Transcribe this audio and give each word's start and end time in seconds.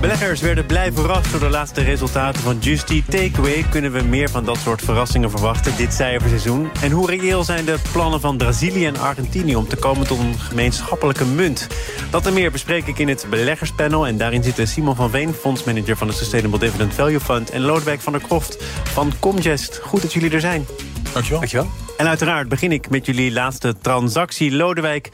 Beleggers 0.00 0.40
werden 0.40 0.66
blij 0.66 0.92
verrast 0.92 1.30
door 1.30 1.40
de 1.40 1.48
laatste 1.48 1.82
resultaten 1.82 2.42
van 2.42 2.58
Justy 2.58 3.02
Takeaway. 3.08 3.64
Kunnen 3.70 3.92
we 3.92 4.02
meer 4.02 4.30
van 4.30 4.44
dat 4.44 4.56
soort 4.56 4.82
verrassingen 4.82 5.30
verwachten 5.30 5.76
dit 5.76 5.94
cijferseizoen? 5.94 6.70
En 6.82 6.90
hoe 6.90 7.10
reëel 7.10 7.44
zijn 7.44 7.64
de 7.64 7.78
plannen 7.92 8.20
van 8.20 8.36
Brazilië 8.36 8.86
en 8.86 8.96
Argentinië 8.96 9.56
om 9.56 9.68
te 9.68 9.76
komen 9.76 10.06
tot 10.06 10.18
een 10.18 10.38
gemeenschappelijke 10.38 11.24
munt? 11.24 11.66
Dat 12.10 12.26
en 12.26 12.32
meer 12.32 12.50
bespreek 12.50 12.86
ik 12.86 12.98
in 12.98 13.08
het 13.08 13.26
beleggerspanel. 13.30 14.06
En 14.06 14.16
daarin 14.16 14.42
zitten 14.42 14.68
Simon 14.68 14.96
van 14.96 15.10
Veen, 15.10 15.32
fondsmanager 15.32 15.96
van 15.96 16.06
de 16.06 16.12
Sustainable 16.12 16.58
Dividend 16.58 16.94
Value 16.94 17.20
Fund... 17.20 17.50
en 17.50 17.60
Lodewijk 17.60 18.00
van 18.00 18.12
der 18.12 18.22
Kroft 18.22 18.64
van 18.84 19.12
Comgest. 19.18 19.80
Goed 19.82 20.02
dat 20.02 20.12
jullie 20.12 20.30
er 20.30 20.40
zijn. 20.40 20.66
Dankjewel. 21.12 21.38
Dankjewel. 21.38 21.70
En 21.96 22.08
uiteraard 22.08 22.48
begin 22.48 22.72
ik 22.72 22.90
met 22.90 23.06
jullie 23.06 23.32
laatste 23.32 23.74
transactie. 23.80 24.52
Lodewijk, 24.52 25.10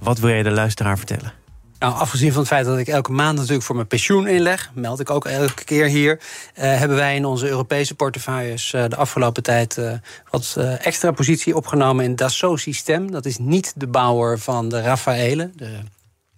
wat 0.00 0.18
wil 0.18 0.30
jij 0.30 0.42
de 0.42 0.50
luisteraar 0.50 0.96
vertellen? 0.96 1.43
Nou, 1.78 1.94
afgezien 1.94 2.30
van 2.30 2.38
het 2.40 2.48
feit 2.48 2.66
dat 2.66 2.78
ik 2.78 2.88
elke 2.88 3.12
maand 3.12 3.36
natuurlijk 3.36 3.64
voor 3.64 3.74
mijn 3.74 3.86
pensioen 3.86 4.26
inleg, 4.26 4.70
meld 4.74 5.00
ik 5.00 5.10
ook 5.10 5.24
elke 5.24 5.64
keer 5.64 5.86
hier, 5.86 6.20
eh, 6.54 6.78
hebben 6.78 6.96
wij 6.96 7.16
in 7.16 7.24
onze 7.24 7.48
Europese 7.48 7.94
portefeuilles 7.94 8.72
eh, 8.72 8.84
de 8.88 8.96
afgelopen 8.96 9.42
tijd 9.42 9.76
uh, 9.76 9.92
wat 10.30 10.54
uh, 10.58 10.86
extra 10.86 11.10
positie 11.10 11.56
opgenomen 11.56 12.04
in 12.04 12.16
Dassault 12.16 12.60
System. 12.60 13.10
Dat 13.10 13.24
is 13.24 13.38
niet 13.38 13.72
de 13.76 13.86
bouwer 13.86 14.38
van 14.38 14.68
de 14.68 14.80
Rafaele, 14.80 15.50
de 15.56 15.78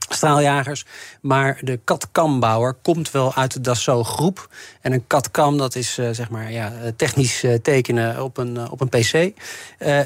straaljagers. 0.08 0.84
Maar 1.20 1.58
de 1.60 1.80
CAD-CAM-bouwer 1.84 2.74
komt 2.82 3.10
wel 3.10 3.34
uit 3.34 3.52
de 3.52 3.60
Dassault 3.60 4.06
groep. 4.06 4.48
En 4.80 4.92
een 4.92 5.06
CAD-CAM, 5.06 5.58
dat 5.58 5.74
is 5.74 5.98
uh, 5.98 6.08
zeg 6.12 6.30
maar 6.30 6.52
ja, 6.52 6.72
technisch 6.96 7.44
uh, 7.44 7.54
tekenen 7.54 8.22
op 8.22 8.36
een, 8.36 8.54
uh, 8.54 8.72
op 8.72 8.80
een 8.80 8.88
PC. 8.88 9.32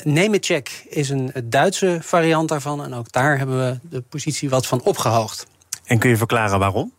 Nemetschek 0.05 0.85
is 0.89 1.09
een 1.09 1.33
Duitse 1.45 1.99
variant 2.01 2.49
daarvan. 2.49 2.85
En 2.85 2.95
ook 2.95 3.13
daar 3.13 3.39
hebben 3.39 3.59
we 3.59 3.79
de 3.83 4.01
positie 4.01 4.51
wat 4.51 4.67
van 4.67 4.83
opgehoogd. 4.83 5.47
En 5.85 5.99
kun 5.99 6.11
je 6.11 6.17
verklaren 6.17 6.59
waarom? 6.59 6.93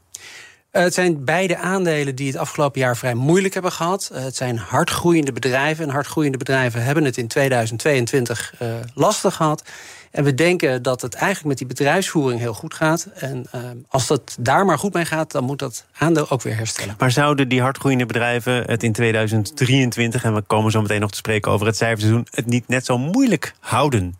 Uh, 0.72 0.82
het 0.82 0.94
zijn 0.94 1.26
beide 1.26 1.58
aandelen 1.58 2.16
die 2.16 2.28
het 2.28 2.38
afgelopen 2.38 2.80
jaar 2.80 2.98
vrij 2.98 3.14
moeilijk 3.14 3.54
hebben 3.54 3.72
gehad. 3.72 4.10
Uh, 4.14 4.24
het 4.24 4.36
zijn 4.36 4.58
hardgroeiende 4.58 5.32
bedrijven. 5.32 5.86
En 5.86 5.92
hardgroeiende 5.92 6.38
bedrijven 6.38 6.84
hebben 6.84 7.04
het 7.04 7.18
in 7.18 7.28
2022 7.28 8.54
uh, 8.62 8.74
lastig 8.94 9.36
gehad. 9.36 9.64
En 10.12 10.24
we 10.24 10.36
denken 10.36 10.84
dat 10.84 11.02
het 11.02 11.14
eigenlijk 11.14 11.48
met 11.48 11.58
die 11.58 11.68
bedrijfsvoering 11.68 12.40
heel 12.40 12.54
goed 12.54 12.74
gaat. 12.74 13.08
En 13.14 13.46
uh, 13.56 13.62
als 13.88 14.08
dat 14.08 14.38
daar 14.40 14.66
maar 14.66 14.80
goed 14.80 14.94
mee 14.94 15.06
gaat, 15.06 15.32
dan 15.32 15.44
moet 15.44 15.60
dat 15.60 15.86
aandeel 15.98 16.30
ook 16.30 16.42
weer 16.42 16.56
herstellen. 16.56 16.96
Maar 16.98 17.12
zouden 17.12 17.50
die 17.50 17.62
hardgroeiende 17.62 18.06
bedrijven 18.06 18.54
het 18.54 18.84
in 18.84 18.92
2023, 18.92 20.24
en 20.24 20.34
we 20.34 20.42
komen 20.42 20.72
zo 20.72 20.82
meteen 20.82 21.00
nog 21.00 21.12
te 21.12 21.18
spreken 21.18 21.52
over 21.52 21.66
het 21.66 21.78
cijferseizoen, 21.78 22.28
het 22.30 22.46
niet 22.46 22.68
net 22.68 22.86
zo 22.86 22.98
moeilijk 22.98 23.54
houden? 23.60 24.20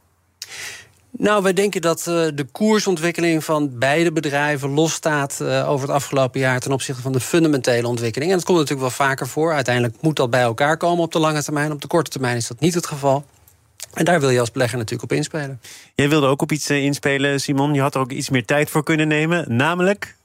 Nou, 1.18 1.44
wij 1.44 1.54
denken 1.54 1.82
dat 1.82 2.00
uh, 2.00 2.28
de 2.36 2.46
koersontwikkeling 2.52 3.44
van 3.44 3.78
beide 3.78 4.12
bedrijven 4.12 4.70
losstaat 4.70 5.40
uh, 5.42 5.70
over 5.70 5.88
het 5.88 5.96
afgelopen 5.96 6.40
jaar 6.40 6.60
ten 6.60 6.72
opzichte 6.72 7.02
van 7.02 7.12
de 7.12 7.20
fundamentele 7.20 7.88
ontwikkeling. 7.88 8.32
En 8.32 8.38
dat 8.38 8.46
komt 8.46 8.58
natuurlijk 8.58 8.88
wel 8.88 9.08
vaker 9.08 9.28
voor. 9.28 9.54
Uiteindelijk 9.54 9.96
moet 10.02 10.16
dat 10.16 10.30
bij 10.30 10.42
elkaar 10.42 10.78
komen 10.78 11.04
op 11.04 11.12
de 11.12 11.20
lange 11.20 11.44
termijn. 11.44 11.72
Op 11.72 11.82
de 11.82 11.88
korte 11.88 12.12
termijn 12.12 12.38
is 12.38 12.48
dat 12.48 12.60
niet 12.60 12.74
het 12.74 12.86
geval. 12.86 13.26
En 13.94 14.06
daar 14.06 14.20
wil 14.20 14.30
je 14.30 14.40
als 14.40 14.52
belegger 14.52 14.78
natuurlijk 14.78 15.12
op 15.12 15.18
inspelen. 15.18 15.62
Jij 15.96 16.10
wilde 16.10 16.28
ook 16.28 16.42
op 16.42 16.52
iets 16.52 16.70
inspelen, 16.70 17.42
Simon. 17.42 17.74
Je 17.74 17.82
had 17.82 17.96
er 17.96 18.02
ook 18.02 18.12
iets 18.12 18.30
meer 18.30 18.46
tijd 18.46 18.70
voor 18.70 18.84
kunnen 18.84 19.08
nemen. 19.08 19.56
Namelijk. 19.56 20.16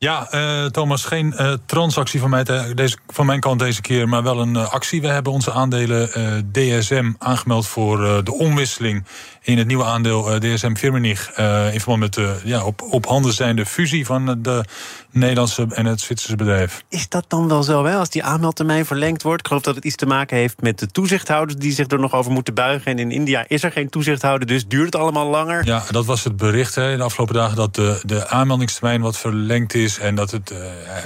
Ja, 0.00 0.28
uh, 0.34 0.64
Thomas, 0.64 1.04
geen 1.04 1.34
uh, 1.36 1.52
transactie 1.66 2.20
van, 2.20 2.30
mij 2.30 2.44
te, 2.44 2.72
deze, 2.74 2.96
van 3.06 3.26
mijn 3.26 3.40
kant 3.40 3.58
deze 3.58 3.80
keer, 3.80 4.08
maar 4.08 4.22
wel 4.22 4.40
een 4.40 4.54
uh, 4.54 4.72
actie. 4.72 5.00
We 5.00 5.08
hebben 5.08 5.32
onze 5.32 5.52
aandelen 5.52 6.08
DSM 6.52 7.12
aangemeld 7.18 7.66
voor 7.66 8.24
de 8.24 8.32
omwisseling 8.32 9.04
in 9.42 9.58
het 9.58 9.66
nieuwe 9.66 9.84
aandeel 9.84 10.38
DSM 10.38 10.74
Firmenich. 10.74 11.28
in 11.72 11.80
verband 11.80 11.98
met 11.98 12.14
de 12.14 12.40
ja, 12.44 12.64
op, 12.64 12.82
op 12.82 13.06
handen 13.06 13.32
zijnde 13.32 13.66
fusie 13.66 14.06
van 14.06 14.38
de 14.42 14.64
Nederlandse 15.10 15.66
en 15.70 15.86
het 15.86 16.00
Zwitserse 16.00 16.36
bedrijf. 16.36 16.84
Is 16.88 17.08
dat 17.08 17.24
dan 17.28 17.48
wel 17.48 17.62
zo, 17.62 17.84
hè? 17.84 17.96
als 17.96 18.10
die 18.10 18.24
aanmeldtermijn 18.24 18.86
verlengd 18.86 19.22
wordt? 19.22 19.40
Ik 19.40 19.46
geloof 19.46 19.62
dat 19.62 19.74
het 19.74 19.84
iets 19.84 19.96
te 19.96 20.06
maken 20.06 20.36
heeft 20.36 20.60
met 20.60 20.78
de 20.78 20.86
toezichthouders 20.86 21.58
die 21.58 21.72
zich 21.72 21.90
er 21.90 22.00
nog 22.00 22.12
over 22.12 22.32
moeten 22.32 22.54
buigen. 22.54 22.92
En 22.92 22.98
in 22.98 23.10
India 23.10 23.44
is 23.48 23.62
er 23.62 23.72
geen 23.72 23.88
toezichthouder, 23.88 24.48
dus 24.48 24.66
duurt 24.66 24.84
het 24.84 24.96
allemaal 24.96 25.26
langer. 25.26 25.66
Ja, 25.66 25.84
dat 25.90 26.06
was 26.06 26.24
het 26.24 26.36
bericht 26.36 26.74
hè, 26.74 26.96
de 26.96 27.02
afgelopen 27.02 27.34
dagen 27.34 27.56
dat 27.56 27.74
de, 27.74 28.00
de 28.02 28.28
aanmeldingstermijn 28.28 29.00
wat 29.00 29.18
verlengd 29.18 29.74
is. 29.74 29.87
En 29.96 30.14
dat 30.14 30.30
het 30.30 30.50
uh, 30.50 30.58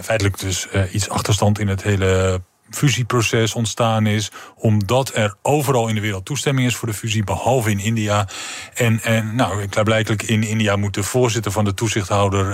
feitelijk 0.03 0.39
dus 0.39 0.67
uh, 0.75 0.95
iets 0.95 1.09
achterstand 1.09 1.59
in 1.59 1.69
het 1.69 1.83
hele 1.83 2.41
fusieproces 2.71 3.55
ontstaan 3.55 4.07
is. 4.07 4.31
Omdat 4.57 5.15
er 5.15 5.35
overal 5.43 5.89
in 5.89 5.95
de 5.95 6.01
wereld 6.01 6.25
toestemming 6.25 6.67
is 6.67 6.77
voor 6.77 6.89
de 6.89 6.95
fusie, 6.95 7.25
behalve 7.25 7.71
in 7.71 7.79
India. 7.79 8.29
En, 8.75 9.01
en 9.03 9.35
nou, 9.35 9.67
klaarblijkelijk 9.67 10.23
in 10.23 10.43
India 10.43 10.77
moet 10.77 10.95
de 10.95 11.03
voorzitter 11.03 11.53
van 11.53 11.65
de 11.65 11.75
toezichthouder 11.75 12.47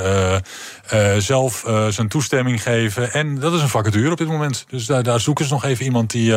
uh, 0.92 1.16
zelf 1.18 1.64
zijn 1.88 2.08
toestemming 2.08 2.62
geven. 2.62 3.12
En 3.12 3.34
dat 3.34 3.52
is 3.52 3.60
een 3.60 3.68
vacature 3.68 4.10
op 4.10 4.18
dit 4.18 4.28
moment. 4.28 4.64
Dus 4.68 4.86
daar, 4.86 5.02
daar 5.02 5.20
zoeken 5.20 5.44
ze 5.44 5.52
nog 5.52 5.64
even 5.64 5.84
iemand 5.84 6.10
die. 6.10 6.34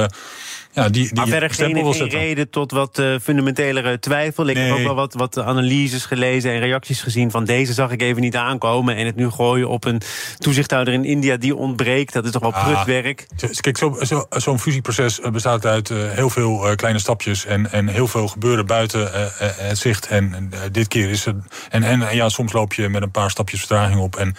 Ja, 0.74 0.90
die, 0.90 1.04
die 1.04 1.14
maar 1.14 1.28
verder 1.28 1.50
geen, 1.50 1.94
geen 1.94 2.09
reden 2.09 2.50
tot 2.50 2.72
wat 2.72 3.00
uh, 3.00 3.16
fundamentelere 3.22 4.00
twijfel. 4.00 4.48
Ik 4.48 4.56
nee. 4.56 4.66
heb 4.68 4.78
ook 4.78 4.84
wel 4.84 4.96
wat, 4.96 5.14
wat 5.14 5.40
analyses 5.40 6.06
gelezen 6.06 6.52
en 6.52 6.59
reacties 6.59 7.02
gezien 7.02 7.32
van 7.32 7.46
deze 7.46 7.74
zag 7.74 7.92
ik 7.92 8.02
even 8.02 8.22
niet 8.22 8.36
aankomen. 8.36 8.96
En 8.96 9.06
het 9.06 9.16
nu 9.16 9.30
gooien 9.30 9.70
op 9.70 9.86
een 9.86 10.02
toezichthouder 10.38 10.94
in 10.94 11.06
India 11.06 11.38
die 11.38 11.56
ontbreekt, 11.56 12.14
dat 12.14 12.26
is 12.26 12.31
toch 12.31 12.42
wel 12.42 12.54
ah, 12.54 12.66
prutwerk. 12.66 13.28
Kijk, 13.60 13.78
zo'n 13.78 13.96
zo, 14.06 14.26
zo 14.40 14.58
fusieproces 14.58 15.20
bestaat 15.31 15.66
uit 15.66 15.90
uh, 15.90 16.12
heel 16.12 16.30
veel 16.30 16.70
uh, 16.70 16.76
kleine 16.76 17.00
stapjes 17.00 17.46
en, 17.46 17.72
en 17.72 17.88
heel 17.88 18.08
veel 18.08 18.28
gebeuren 18.28 18.66
buiten 18.66 19.10
het 19.38 19.78
zicht. 19.78 20.08
En 20.08 20.52
dit 20.72 20.88
keer 20.88 21.10
is 21.10 21.26
het. 21.26 21.36
En, 21.70 21.84
en 21.84 22.16
ja, 22.16 22.30
soms 22.30 22.54
loop 22.54 22.74
je 22.74 22.90
met 22.90 23.02
een 23.02 23.12
paar 23.12 23.31
stapjes 23.31 23.60
vertraging 23.60 24.00
op. 24.00 24.16
En 24.16 24.36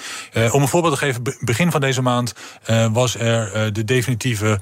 om 0.50 0.62
een 0.62 0.69
voorbeeld 0.69 0.92
te 0.92 0.98
geven, 0.98 1.22
begin 1.41 1.71
van 1.71 1.81
deze 1.81 2.03
maand 2.03 2.34
was 2.92 3.19
er 3.19 3.72
de 3.72 3.84
definitieve 3.84 4.59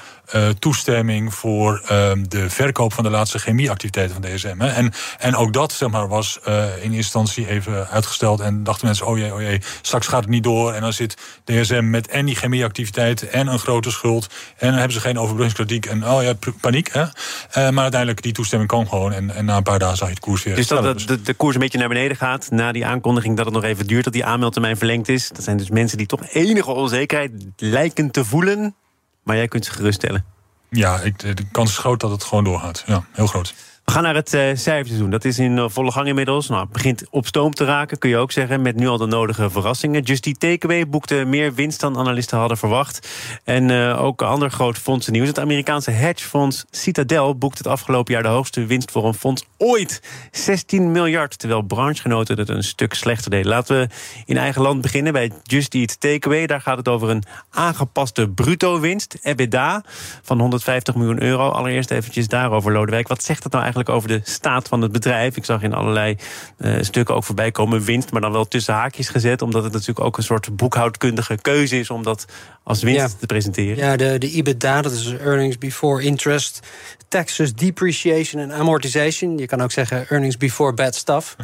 toestemming 0.59 1.35
voor 1.35 1.83
uh, 1.83 1.89
de 2.29 2.51
verkoop 2.51 2.93
van 2.93 3.05
de 3.05 3.11
laatste 3.11 3.39
chemieactiviteiten 3.39 4.23
van 4.23 4.31
DSM. 4.31 4.55
Hè. 4.59 4.69
En, 4.69 4.93
en 5.19 5.37
ook 5.37 5.53
dat 5.53 5.73
zeg 5.73 5.91
maar, 5.91 6.09
was 6.09 6.39
uh, 6.49 6.65
in 6.85 6.93
instantie 6.93 7.49
even 7.49 7.89
uitgesteld. 7.89 8.41
En 8.41 8.65
dachten 8.65 8.87
mensen, 8.87 9.07
oh 9.07 9.19
jee, 9.19 9.35
oh 9.35 9.41
jee, 9.41 9.61
straks 9.83 10.07
gaat 10.07 10.21
het 10.21 10.31
niet 10.31 10.43
door. 10.43 10.73
En 10.73 10.81
dan 10.81 10.93
zit 10.93 11.17
DSM 11.45 11.91
met 11.91 12.09
en 12.09 12.27
die 12.27 12.37
chemieactiviteiten 12.37 13.33
en 13.33 13.47
een 13.47 13.59
grote 13.59 13.91
schuld. 13.91 14.27
En 14.57 14.69
dan 14.69 14.77
hebben 14.77 14.93
ze 14.93 15.01
geen 15.01 15.19
overbruggingskrediet. 15.19 15.87
En 15.87 16.09
oh 16.09 16.23
ja, 16.23 16.33
paniek. 16.61 16.93
Hè. 16.93 17.03
Uh, 17.03 17.09
maar 17.53 17.83
uiteindelijk, 17.83 18.23
die 18.23 18.33
toestemming 18.33 18.71
kwam 18.71 18.89
gewoon. 18.89 19.13
En, 19.13 19.35
en 19.35 19.45
na 19.45 19.57
een 19.57 19.63
paar 19.63 19.79
dagen 19.79 19.97
zag 19.97 20.09
je 20.09 20.15
het 20.15 20.23
koers 20.23 20.43
weer. 20.43 20.55
Dus 20.55 20.67
dat, 20.67 20.83
dat 20.83 21.01
de, 21.01 21.23
de 21.23 21.35
koers 21.35 21.55
een 21.55 21.61
beetje 21.61 21.79
naar 21.79 21.89
beneden 21.89 22.17
gaat. 22.17 22.51
Na 22.51 22.73
die 22.73 22.87
aankondiging 22.87 23.37
dat 23.37 23.45
het 23.45 23.55
nog 23.55 23.65
even 23.65 23.87
duurt 23.87 24.05
dat 24.05 24.13
die 24.13 24.25
aanmeldtermijn 24.25 24.77
verlengd 24.77 25.09
is. 25.09 25.29
Dat 25.29 25.45
zijn 25.45 25.57
dus 25.57 25.71
mensen 25.71 25.99
die 25.99 26.07
toch 26.07 26.29
enige 26.29 26.71
onzekerheid 26.71 27.33
lijken 27.57 28.11
te 28.11 28.25
voelen. 28.25 28.75
Maar 29.23 29.37
jij 29.37 29.49
kunt 29.49 29.65
ze 29.65 29.73
geruststellen. 29.73 30.25
Ja, 30.71 31.01
ik, 31.01 31.37
de 31.37 31.51
kans 31.53 31.71
is 31.71 31.79
groot 31.79 32.01
dat 32.01 32.11
het 32.11 32.25
gewoon 32.25 32.45
doorgaat. 32.45 32.83
Ja, 32.87 33.05
heel 33.13 33.27
groot. 33.27 33.55
We 33.91 33.97
gaan 33.97 34.05
naar 34.05 34.15
het 34.15 34.35
uh, 34.35 34.41
cijferseizoen. 34.55 35.11
Dat 35.11 35.25
is 35.25 35.39
in 35.39 35.57
uh, 35.57 35.65
volle 35.69 35.91
gang 35.91 36.07
inmiddels. 36.07 36.49
Nou, 36.49 36.67
begint 36.73 37.05
op 37.11 37.27
stoom 37.27 37.55
te 37.55 37.65
raken, 37.65 37.99
kun 37.99 38.11
je 38.11 38.17
ook 38.17 38.33
zeggen. 38.33 38.63
Met 38.63 38.77
nu 38.77 38.89
al 38.89 38.99
de 38.99 39.07
nodige 39.07 39.51
verrassingen. 39.51 40.03
Just 40.03 40.25
die 40.25 40.37
Takeaway 40.37 40.89
boekte 40.89 41.25
meer 41.25 41.55
winst 41.55 41.81
dan 41.81 41.99
analisten 41.99 42.39
hadden 42.39 42.57
verwacht. 42.57 43.09
En 43.45 43.69
uh, 43.69 44.03
ook 44.03 44.23
ander 44.23 44.51
groot 44.51 44.79
fondsen 44.79 45.13
nieuws. 45.13 45.29
Het 45.29 45.39
Amerikaanse 45.39 45.91
hedgefonds 45.91 46.65
Citadel 46.71 47.35
boekt 47.35 47.59
het 47.59 47.67
afgelopen 47.67 48.13
jaar 48.13 48.23
de 48.23 48.29
hoogste 48.29 48.67
winst 48.67 48.91
voor 48.91 49.07
een 49.07 49.15
fonds 49.15 49.45
ooit. 49.57 50.03
16 50.31 50.93
miljard, 50.93 51.39
terwijl 51.39 51.63
branchegenoten 51.63 52.39
het 52.39 52.49
een 52.49 52.65
stuk 52.65 52.95
slechter 52.95 53.31
deden. 53.31 53.49
Laten 53.49 53.79
we 53.79 53.89
in 54.25 54.37
eigen 54.37 54.63
land 54.63 54.81
beginnen 54.81 55.13
bij 55.13 55.31
Just 55.43 55.75
Eat 55.75 56.01
Takeaway. 56.01 56.47
Daar 56.47 56.61
gaat 56.61 56.77
het 56.77 56.89
over 56.89 57.09
een 57.09 57.23
aangepaste 57.51 58.29
bruto 58.29 58.81
winst, 58.81 59.19
EBITDA, 59.23 59.83
van 60.23 60.41
150 60.41 60.95
miljoen 60.95 61.23
euro. 61.23 61.49
Allereerst 61.49 61.91
eventjes 61.91 62.29
daarover, 62.29 62.73
Lodewijk. 62.73 63.09
Wat 63.09 63.23
zegt 63.23 63.43
dat 63.43 63.51
nou 63.53 63.63
eigenlijk 63.63 63.80
over 63.89 64.09
de 64.09 64.21
staat 64.25 64.69
van 64.69 64.83
het 64.83 64.93
bedrijf. 64.93 65.37
Ik 65.37 65.45
zag 65.45 65.63
in 65.63 65.75
allerlei 65.75 66.17
uh, 66.59 66.77
stukken 66.81 67.15
ook 67.15 67.25
voorbij 67.25 67.51
komen 67.51 67.83
winst, 67.83 68.13
maar 68.13 68.21
dan 68.21 68.33
wel 68.33 68.49
tussen 68.49 68.75
haakjes 68.75 69.09
gezet, 69.09 69.43
omdat 69.43 69.63
het 69.63 69.73
natuurlijk 69.73 70.07
ook 70.07 70.17
een 70.17 70.23
soort 70.23 70.57
boekhoudkundige 70.57 71.39
keuze 71.43 71.79
is 71.79 71.91
om 71.91 72.03
dat 72.03 72.25
als 72.63 72.83
winst 72.83 73.01
ja. 73.01 73.19
te 73.19 73.27
presenteren. 73.27 73.77
Ja, 73.77 73.97
de, 73.97 74.19
de 74.19 74.31
EBITDA, 74.31 74.83
dat 74.83 74.93
is 74.93 75.13
earnings 75.13 75.59
before 75.59 76.03
interest, 76.03 76.61
taxes, 77.09 77.55
depreciation 77.55 78.43
en 78.43 78.53
amortization. 78.53 79.39
Je 79.39 79.47
kan 79.47 79.63
ook 79.63 79.73
zeggen 79.73 80.09
earnings 80.09 80.37
before 80.37 80.73
bad 80.73 80.95
stuff. 80.95 81.37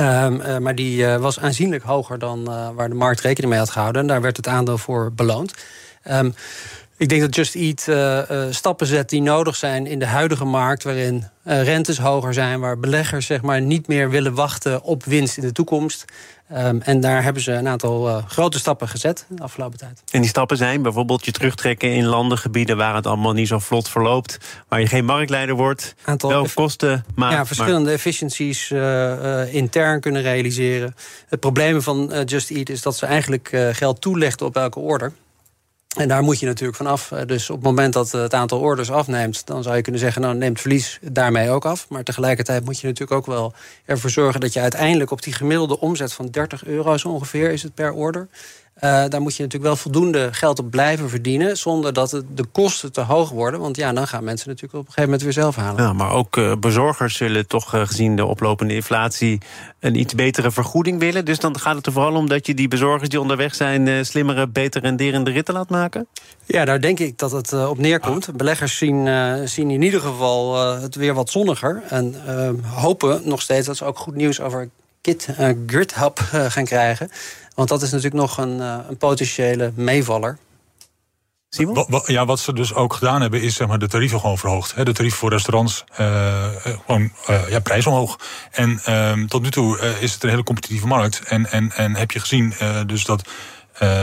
Um, 0.00 0.40
uh, 0.40 0.58
maar 0.58 0.74
die 0.74 1.00
uh, 1.00 1.16
was 1.16 1.40
aanzienlijk 1.40 1.82
hoger 1.82 2.18
dan 2.18 2.40
uh, 2.48 2.68
waar 2.74 2.88
de 2.88 2.94
markt 2.94 3.20
rekening 3.20 3.50
mee 3.50 3.60
had 3.60 3.70
gehouden. 3.70 4.02
En 4.02 4.08
daar 4.08 4.20
werd 4.20 4.36
het 4.36 4.48
aandeel 4.48 4.78
voor 4.78 5.12
beloond. 5.12 5.54
Um, 6.10 6.34
Ik 6.98 7.08
denk 7.08 7.20
dat 7.20 7.34
Just 7.34 7.54
Eat 7.54 7.86
uh, 7.88 7.96
uh, 8.30 8.46
stappen 8.50 8.86
zet 8.86 9.08
die 9.08 9.22
nodig 9.22 9.56
zijn 9.56 9.86
in 9.86 9.98
de 9.98 10.06
huidige 10.06 10.44
markt, 10.44 10.82
waarin 10.82 11.24
uh, 11.44 11.62
rentes 11.62 11.98
hoger 11.98 12.34
zijn, 12.34 12.60
waar 12.60 12.78
beleggers 12.78 13.26
zeg 13.26 13.42
maar, 13.42 13.60
niet 13.60 13.86
meer 13.86 14.10
willen 14.10 14.34
wachten 14.34 14.82
op 14.82 15.04
winst 15.04 15.36
in 15.36 15.42
de 15.42 15.52
toekomst. 15.52 16.04
Um, 16.52 16.80
en 16.82 17.00
daar 17.00 17.22
hebben 17.22 17.42
ze 17.42 17.52
een 17.52 17.68
aantal 17.68 18.22
grote 18.28 18.58
stappen 18.58 18.88
gezet 18.88 19.24
de 19.28 19.42
afgelopen 19.42 19.78
tijd. 19.78 20.02
En 20.10 20.20
die 20.20 20.28
stappen 20.28 20.56
zijn 20.56 20.82
bijvoorbeeld 20.82 21.24
je 21.24 21.32
terugtrekken 21.32 21.94
in 21.94 22.06
landengebieden 22.06 22.76
waar 22.76 22.94
het 22.94 23.06
allemaal 23.06 23.32
niet 23.32 23.48
zo 23.48 23.58
vlot 23.58 23.88
verloopt, 23.88 24.38
waar 24.68 24.80
je 24.80 24.86
geen 24.86 25.04
marktleider 25.04 25.54
wordt, 25.54 25.94
aantal 26.04 26.30
wel 26.30 26.46
kosten 26.54 27.04
maakt. 27.14 27.34
Ja, 27.34 27.46
verschillende 27.46 27.84
maar... 27.84 27.92
efficiencies 27.92 28.70
intern 29.50 30.00
kunnen 30.00 30.22
realiseren. 30.22 30.94
Het 31.28 31.40
probleem 31.40 31.82
van 31.82 32.22
Just 32.24 32.50
Eat 32.50 32.68
is 32.68 32.82
dat 32.82 32.96
ze 32.96 33.06
eigenlijk 33.06 33.70
geld 33.72 34.00
toelegden 34.00 34.46
op 34.46 34.56
elke 34.56 34.78
order. 34.78 35.12
En 35.96 36.08
daar 36.08 36.22
moet 36.22 36.40
je 36.40 36.46
natuurlijk 36.46 36.76
vanaf. 36.76 37.12
Eh, 37.12 37.26
dus 37.26 37.50
op 37.50 37.56
het 37.56 37.64
moment 37.64 37.92
dat 37.92 38.10
het 38.10 38.34
aantal 38.34 38.60
orders 38.60 38.90
afneemt, 38.90 39.46
dan 39.46 39.62
zou 39.62 39.76
je 39.76 39.82
kunnen 39.82 40.00
zeggen, 40.00 40.22
nou 40.22 40.34
neemt 40.34 40.60
verlies 40.60 40.98
daarmee 41.02 41.50
ook 41.50 41.64
af. 41.64 41.88
Maar 41.88 42.02
tegelijkertijd 42.02 42.64
moet 42.64 42.80
je 42.80 42.86
natuurlijk 42.86 43.18
ook 43.18 43.26
wel 43.26 43.54
ervoor 43.84 44.10
zorgen 44.10 44.40
dat 44.40 44.52
je 44.52 44.60
uiteindelijk 44.60 45.10
op 45.10 45.22
die 45.22 45.32
gemiddelde 45.32 45.80
omzet 45.80 46.12
van 46.12 46.26
30 46.26 46.64
euro 46.64 46.96
ongeveer 47.04 47.50
is 47.50 47.62
het 47.62 47.74
per 47.74 47.92
order. 47.92 48.28
Uh, 48.80 49.04
daar 49.08 49.20
moet 49.20 49.36
je 49.36 49.42
natuurlijk 49.42 49.70
wel 49.70 49.76
voldoende 49.76 50.28
geld 50.32 50.58
op 50.58 50.70
blijven 50.70 51.08
verdienen. 51.08 51.56
zonder 51.56 51.92
dat 51.92 52.10
het 52.10 52.24
de 52.34 52.44
kosten 52.44 52.92
te 52.92 53.00
hoog 53.00 53.30
worden. 53.30 53.60
Want 53.60 53.76
ja, 53.76 53.92
dan 53.92 54.06
gaan 54.06 54.24
mensen 54.24 54.48
natuurlijk 54.48 54.74
op 54.74 54.86
een 54.86 54.92
gegeven 54.92 55.04
moment 55.04 55.22
weer 55.22 55.32
zelf 55.32 55.56
halen. 55.56 55.82
Ja, 55.82 55.92
maar 55.92 56.10
ook 56.10 56.36
uh, 56.36 56.52
bezorgers 56.60 57.16
zullen 57.16 57.46
toch 57.46 57.74
uh, 57.74 57.86
gezien 57.86 58.16
de 58.16 58.24
oplopende 58.24 58.74
inflatie. 58.74 59.40
een 59.80 59.94
iets 59.94 60.14
betere 60.14 60.50
vergoeding 60.50 61.00
willen. 61.00 61.24
Dus 61.24 61.38
dan 61.38 61.58
gaat 61.58 61.76
het 61.76 61.86
er 61.86 61.92
vooral 61.92 62.14
om 62.14 62.28
dat 62.28 62.46
je 62.46 62.54
die 62.54 62.68
bezorgers 62.68 63.08
die 63.08 63.20
onderweg 63.20 63.54
zijn. 63.54 64.06
slimmere, 64.06 64.48
beter 64.48 64.80
renderende 64.80 65.30
ritten 65.30 65.54
laat 65.54 65.68
maken? 65.68 66.06
Ja, 66.46 66.64
daar 66.64 66.80
denk 66.80 66.98
ik 66.98 67.18
dat 67.18 67.30
het 67.30 67.52
op 67.66 67.78
neerkomt. 67.78 68.36
Beleggers 68.36 68.76
zien, 68.76 69.08
zien 69.48 69.70
in 69.70 69.82
ieder 69.82 70.00
geval 70.00 70.72
het 70.80 70.94
weer 70.94 71.14
wat 71.14 71.30
zonniger. 71.30 71.82
En 71.88 72.14
hopen 72.64 73.20
nog 73.24 73.42
steeds 73.42 73.66
dat 73.66 73.76
ze 73.76 73.84
ook 73.84 73.98
goed 73.98 74.14
nieuws 74.14 74.40
over 74.40 74.68
Git, 75.02 75.28
GridHub 75.66 76.18
gaan 76.48 76.64
krijgen. 76.64 77.10
Want 77.58 77.70
dat 77.70 77.82
is 77.82 77.90
natuurlijk 77.90 78.20
nog 78.20 78.38
een, 78.38 78.56
uh, 78.56 78.78
een 78.88 78.96
potentiële 78.96 79.72
meevaller. 79.74 80.38
Simon? 81.48 82.02
Ja, 82.06 82.24
wat 82.24 82.40
ze 82.40 82.52
dus 82.52 82.74
ook 82.74 82.94
gedaan 82.94 83.20
hebben, 83.20 83.42
is 83.42 83.54
zeg 83.54 83.68
maar, 83.68 83.78
de 83.78 83.88
tarieven 83.88 84.20
gewoon 84.20 84.38
verhoogd. 84.38 84.84
De 84.84 84.92
tarieven 84.92 85.18
voor 85.18 85.30
restaurants, 85.30 85.84
uh, 86.00 86.46
gewoon 86.86 87.12
uh, 87.30 87.48
ja, 87.48 87.60
prijs 87.60 87.86
omhoog. 87.86 88.18
En 88.50 88.80
uh, 88.88 89.26
tot 89.26 89.42
nu 89.42 89.50
toe 89.50 89.78
is 90.00 90.12
het 90.12 90.22
een 90.22 90.28
hele 90.28 90.42
competitieve 90.42 90.86
markt. 90.86 91.22
En, 91.22 91.50
en, 91.50 91.72
en 91.72 91.94
heb 91.94 92.10
je 92.10 92.20
gezien 92.20 92.54
dus 92.86 93.04
dat, 93.04 93.28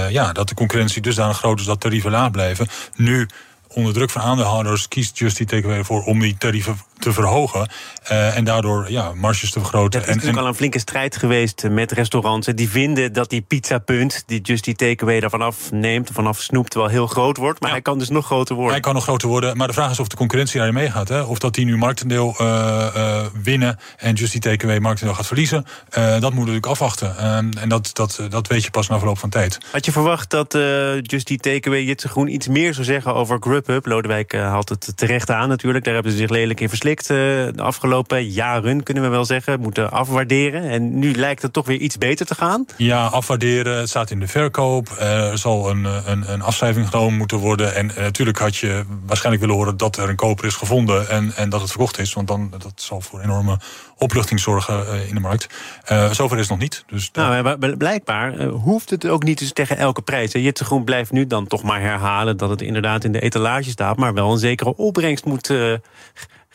ja, 0.09 0.31
dat 0.33 0.49
de 0.49 0.55
concurrentie 0.55 1.01
dusdanig 1.01 1.37
groot 1.37 1.59
is 1.59 1.65
dat 1.65 1.79
tarieven 1.79 2.11
laag 2.11 2.31
blijven. 2.31 2.67
Nu 2.95 3.27
onder 3.67 3.93
druk 3.93 4.09
van 4.09 4.21
aandeelhouders 4.21 4.87
kiest 4.87 5.17
Just 5.17 5.39
Eat 5.39 5.49
Takeaway 5.49 5.77
ervoor 5.77 6.03
om 6.03 6.19
die 6.19 6.37
tarieven 6.37 6.79
te 7.05 7.13
verhogen. 7.13 7.69
Uh, 8.11 8.37
en 8.37 8.43
daardoor 8.43 8.91
ja, 8.91 9.13
marges 9.13 9.51
te 9.51 9.59
vergroten. 9.59 9.99
Het 9.99 10.09
is 10.09 10.15
natuurlijk 10.15 10.41
al 10.41 10.47
een 10.47 10.55
flinke 10.55 10.79
strijd 10.79 11.17
geweest 11.17 11.69
met 11.69 11.91
restaurants. 11.91 12.47
Die 12.47 12.69
vinden 12.69 13.13
dat 13.13 13.29
die 13.29 13.41
pizzapunt, 13.41 14.23
die 14.25 14.41
Just 14.41 14.67
Eat 14.67 14.77
Takeaway 14.77 15.19
daarvan 15.19 15.41
afneemt, 15.41 16.09
vanaf 16.13 16.41
snoept, 16.41 16.73
wel 16.73 16.87
heel 16.87 17.07
groot 17.07 17.37
wordt. 17.37 17.61
Maar 17.61 17.71
hij 17.71 17.81
kan 17.81 17.99
dus 17.99 18.09
nog 18.09 18.25
groter 18.25 18.55
worden. 18.55 18.73
Hij 18.73 18.81
kan 18.81 18.93
nog 18.93 19.03
groter 19.03 19.27
worden. 19.27 19.57
Maar 19.57 19.67
de 19.67 19.73
vraag 19.73 19.91
is 19.91 19.99
of 19.99 20.07
de 20.07 20.15
concurrentie 20.15 20.55
daarin 20.55 20.73
meegaat. 20.73 21.07
Hè? 21.07 21.21
Of 21.21 21.39
dat 21.39 21.53
die 21.53 21.65
nu 21.65 21.77
marktendeel 21.77 22.35
uh, 22.41 22.87
uh, 22.95 23.25
winnen 23.43 23.79
en 23.97 24.13
Just 24.13 24.33
Eat 24.33 24.41
Takeaway 24.41 24.79
marktendeel 24.79 25.15
gaat 25.15 25.27
verliezen. 25.27 25.65
dat 25.89 26.01
moeten 26.01 26.21
we 26.21 26.29
natuurlijk 26.29 26.65
afwachten. 26.65 27.17
Ehm, 27.17 27.51
en 27.59 27.69
dat, 27.69 27.89
dat, 27.93 28.21
dat 28.29 28.47
weet 28.47 28.63
je 28.63 28.71
pas 28.71 28.87
na 28.87 28.97
verloop 28.97 29.19
van 29.19 29.29
tijd. 29.29 29.57
Had 29.71 29.85
je 29.85 29.91
verwacht 29.91 30.29
dat 30.29 30.57
Just 31.01 31.29
Eat 31.29 31.41
Takeaway 31.41 31.83
Jitse 31.83 32.07
Groen 32.07 32.33
iets 32.33 32.47
meer 32.47 32.73
zou 32.73 32.85
zeggen 32.85 33.13
over 33.13 33.37
Grubhub? 33.39 33.85
Lodewijk 33.85 34.33
haalt 34.33 34.69
het 34.69 34.91
terecht 34.95 35.29
aan 35.29 35.49
natuurlijk. 35.49 35.83
Daar 35.85 35.93
hebben 35.93 36.11
ze 36.11 36.17
zich 36.17 36.29
lelijk 36.29 36.59
in 36.59 36.69
verslikt. 36.69 36.94
Eh, 36.99 37.07
de 37.07 37.61
afgelopen 37.61 38.27
jaren, 38.27 38.83
kunnen 38.83 39.03
we 39.03 39.09
wel 39.09 39.25
zeggen, 39.25 39.59
moeten 39.59 39.91
afwaarderen. 39.91 40.69
En 40.69 40.99
nu 40.99 41.15
lijkt 41.15 41.41
het 41.41 41.53
toch 41.53 41.65
weer 41.65 41.77
iets 41.77 41.97
beter 41.97 42.25
te 42.25 42.35
gaan. 42.35 42.65
Ja, 42.77 43.05
afwaarderen. 43.05 43.77
Het 43.77 43.89
staat 43.89 44.11
in 44.11 44.19
de 44.19 44.27
verkoop. 44.27 44.89
Er 44.99 45.37
zal 45.37 45.69
een, 45.69 45.83
een, 45.83 46.31
een 46.31 46.41
afschrijving 46.41 46.89
genomen 46.89 47.17
moeten 47.17 47.37
worden. 47.37 47.75
En 47.75 47.91
natuurlijk 47.95 48.37
had 48.37 48.55
je 48.55 48.83
waarschijnlijk 49.05 49.45
willen 49.45 49.59
horen 49.59 49.77
dat 49.77 49.97
er 49.97 50.09
een 50.09 50.15
koper 50.15 50.45
is 50.45 50.55
gevonden 50.55 51.09
en, 51.09 51.31
en 51.35 51.49
dat 51.49 51.61
het 51.61 51.69
verkocht 51.69 51.99
is. 51.99 52.13
Want 52.13 52.27
dan 52.27 52.53
dat 52.57 52.73
zal 52.75 53.01
voor 53.01 53.19
enorme 53.19 53.59
opluchting 53.97 54.39
zorgen 54.39 54.87
eh, 54.87 55.07
in 55.07 55.13
de 55.13 55.21
markt. 55.21 55.47
Uh, 55.91 56.11
zover 56.11 56.37
is 56.37 56.41
het 56.41 56.51
nog 56.51 56.59
niet. 56.59 56.83
Dus 56.87 57.09
nou, 57.11 57.75
blijkbaar 57.77 58.43
hoeft 58.43 58.89
het 58.89 59.07
ook 59.07 59.23
niet 59.23 59.39
dus 59.39 59.53
tegen 59.53 59.77
elke 59.77 60.01
prijs. 60.01 60.31
Jitse 60.31 60.65
Groen 60.65 60.83
blijft 60.83 61.11
nu 61.11 61.27
dan 61.27 61.47
toch 61.47 61.63
maar 61.63 61.81
herhalen 61.81 62.37
dat 62.37 62.49
het 62.49 62.61
inderdaad 62.61 63.03
in 63.03 63.11
de 63.11 63.19
etalage 63.19 63.69
staat, 63.69 63.97
maar 63.97 64.13
wel 64.13 64.31
een 64.31 64.37
zekere 64.37 64.75
opbrengst 64.75 65.25
moet 65.25 65.53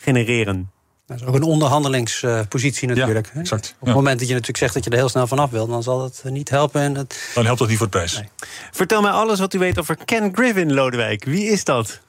genereren. 0.00 0.70
Dat 1.06 1.20
is 1.20 1.26
ook 1.26 1.34
een 1.34 1.42
onderhandelingspositie 1.42 2.88
natuurlijk. 2.88 3.30
Ja, 3.34 3.40
exact. 3.40 3.74
Op 3.80 3.86
het 3.86 3.94
moment 3.94 4.18
dat 4.18 4.28
je 4.28 4.32
natuurlijk 4.32 4.58
zegt 4.58 4.74
dat 4.74 4.84
je 4.84 4.90
er 4.90 4.96
heel 4.96 5.08
snel 5.08 5.26
vanaf 5.26 5.50
wil, 5.50 5.66
dan 5.66 5.82
zal 5.82 5.98
dat 5.98 6.22
niet 6.24 6.48
helpen. 6.48 6.80
En 6.80 6.94
het... 6.94 7.30
Dan 7.34 7.44
helpt 7.44 7.58
dat 7.58 7.68
niet 7.68 7.76
voor 7.76 7.86
de 7.86 7.92
prijs. 7.92 8.22
Vertel 8.70 9.02
mij 9.02 9.10
alles 9.10 9.38
wat 9.38 9.54
u 9.54 9.58
weet 9.58 9.78
over 9.78 9.96
Ken 10.04 10.34
Griffin, 10.34 10.72
Lodewijk. 10.72 11.24
Wie 11.24 11.44
is 11.44 11.64
dat? 11.64 12.00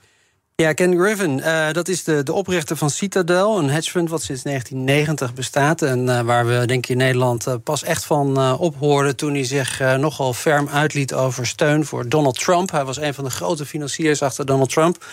Ja, 0.55 0.73
Ken 0.73 0.97
Griffin, 0.97 1.37
uh, 1.37 1.71
dat 1.71 1.87
is 1.87 2.03
de, 2.03 2.23
de 2.23 2.33
oprichter 2.33 2.77
van 2.77 2.89
Citadel, 2.89 3.57
een 3.57 3.69
hedge 3.69 3.91
fund 3.91 4.09
wat 4.09 4.21
sinds 4.21 4.43
1990 4.43 5.33
bestaat. 5.33 5.81
En 5.81 6.07
uh, 6.07 6.19
waar 6.19 6.45
we 6.45 6.65
denk 6.65 6.83
ik 6.83 6.89
in 6.89 6.97
Nederland 6.97 7.47
uh, 7.47 7.53
pas 7.63 7.83
echt 7.83 8.05
van 8.05 8.57
ophoorden 8.59 9.15
toen 9.15 9.33
hij 9.33 9.43
zich 9.43 9.79
nogal 9.97 10.33
ferm 10.33 10.69
uitliet 10.69 11.13
over 11.13 11.47
steun 11.47 11.85
voor 11.85 12.09
Donald 12.09 12.39
Trump. 12.39 12.71
Hij 12.71 12.85
was 12.85 12.97
een 12.97 13.13
van 13.13 13.23
de 13.23 13.29
grote 13.29 13.65
financiers 13.65 14.21
achter 14.21 14.45
Donald 14.45 14.69
Trump. 14.69 15.05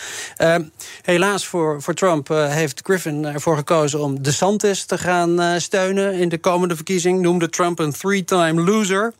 helaas 1.02 1.46
voor, 1.46 1.82
voor 1.82 1.94
Trump 1.94 2.29
heeft 2.29 2.81
Griffin 2.82 3.25
ervoor 3.25 3.56
gekozen 3.56 4.00
om 4.00 4.23
DeSantis 4.23 4.84
te 4.84 4.99
gaan 4.99 5.61
steunen 5.61 6.12
in 6.14 6.29
de 6.29 6.38
komende 6.38 6.76
verkiezing. 6.76 7.20
Noemde 7.20 7.49
Trump 7.49 7.79
een 7.79 7.93
three-time 7.93 8.62
loser. 8.62 9.12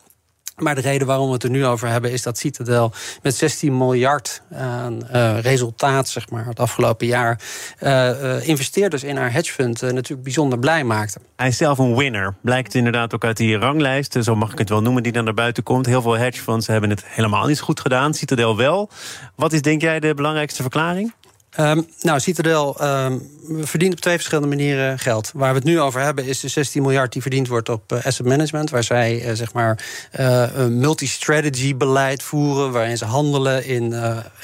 Maar 0.59 0.75
de 0.75 0.81
reden 0.81 1.07
waarom 1.07 1.27
we 1.27 1.33
het 1.33 1.43
er 1.43 1.51
nu 1.51 1.67
over 1.67 1.89
hebben 1.89 2.13
is 2.13 2.23
dat 2.23 2.39
Citadel 2.39 2.93
met 3.23 3.35
16 3.35 3.77
miljard 3.77 4.43
aan 4.53 5.01
uh, 5.15 5.41
resultaat, 5.41 6.09
zeg 6.09 6.31
maar, 6.31 6.47
het 6.47 6.61
afgelopen 6.61 7.07
jaar, 7.07 7.41
uh, 7.81 8.49
investeerders 8.49 9.03
in 9.03 9.17
haar 9.17 9.33
hedgefund 9.33 9.81
natuurlijk 9.81 10.23
bijzonder 10.23 10.59
blij 10.59 10.85
maakte. 10.85 11.21
Hij 11.37 11.49
is 11.49 11.57
zelf 11.57 11.79
een 11.79 11.97
winner. 11.97 12.35
Blijkt 12.41 12.75
inderdaad 12.75 13.15
ook 13.15 13.25
uit 13.25 13.37
die 13.37 13.57
ranglijst, 13.57 14.17
zo 14.21 14.37
mag 14.37 14.53
ik 14.53 14.59
het 14.59 14.69
wel 14.69 14.83
noemen, 14.83 15.03
die 15.03 15.13
dan 15.13 15.25
naar 15.25 15.35
buiten 15.35 15.63
komt. 15.63 15.87
Heel 15.87 16.03
veel 16.03 16.17
hedgefunds 16.17 16.67
hebben 16.67 16.91
het 16.91 17.05
helemaal 17.07 17.47
niet 17.47 17.61
goed 17.61 17.81
gedaan. 17.81 18.15
Citadel 18.15 18.57
wel. 18.57 18.91
Wat 19.35 19.53
is, 19.53 19.63
denk 19.63 19.81
jij, 19.81 20.01
de 20.01 20.15
belangrijkste 20.15 20.63
verklaring? 20.63 21.13
Um, 21.61 21.87
nou, 22.01 22.21
Citadel 22.21 22.77
um, 22.83 23.31
verdient 23.61 23.93
op 23.93 24.01
twee 24.01 24.15
verschillende 24.15 24.49
manieren 24.49 24.99
geld. 24.99 25.31
Waar 25.35 25.51
we 25.51 25.57
het 25.57 25.65
nu 25.65 25.81
over 25.81 26.01
hebben 26.01 26.25
is 26.25 26.41
de 26.41 26.49
16 26.49 26.83
miljard 26.83 27.13
die 27.13 27.23
verdiend 27.23 27.49
wordt 27.49 27.69
op 27.69 27.93
uh, 27.93 28.05
asset 28.05 28.27
management. 28.27 28.71
Waar 28.71 28.85
zij 28.85 29.25
uh, 29.25 29.33
zeg 29.33 29.53
maar 29.53 29.85
uh, 30.21 30.47
een 30.55 30.79
multi-strategy 30.79 31.77
beleid 31.77 32.23
voeren. 32.23 32.73
Waarin 32.73 32.97
ze 32.97 33.05
handelen 33.05 33.65
in 33.65 33.95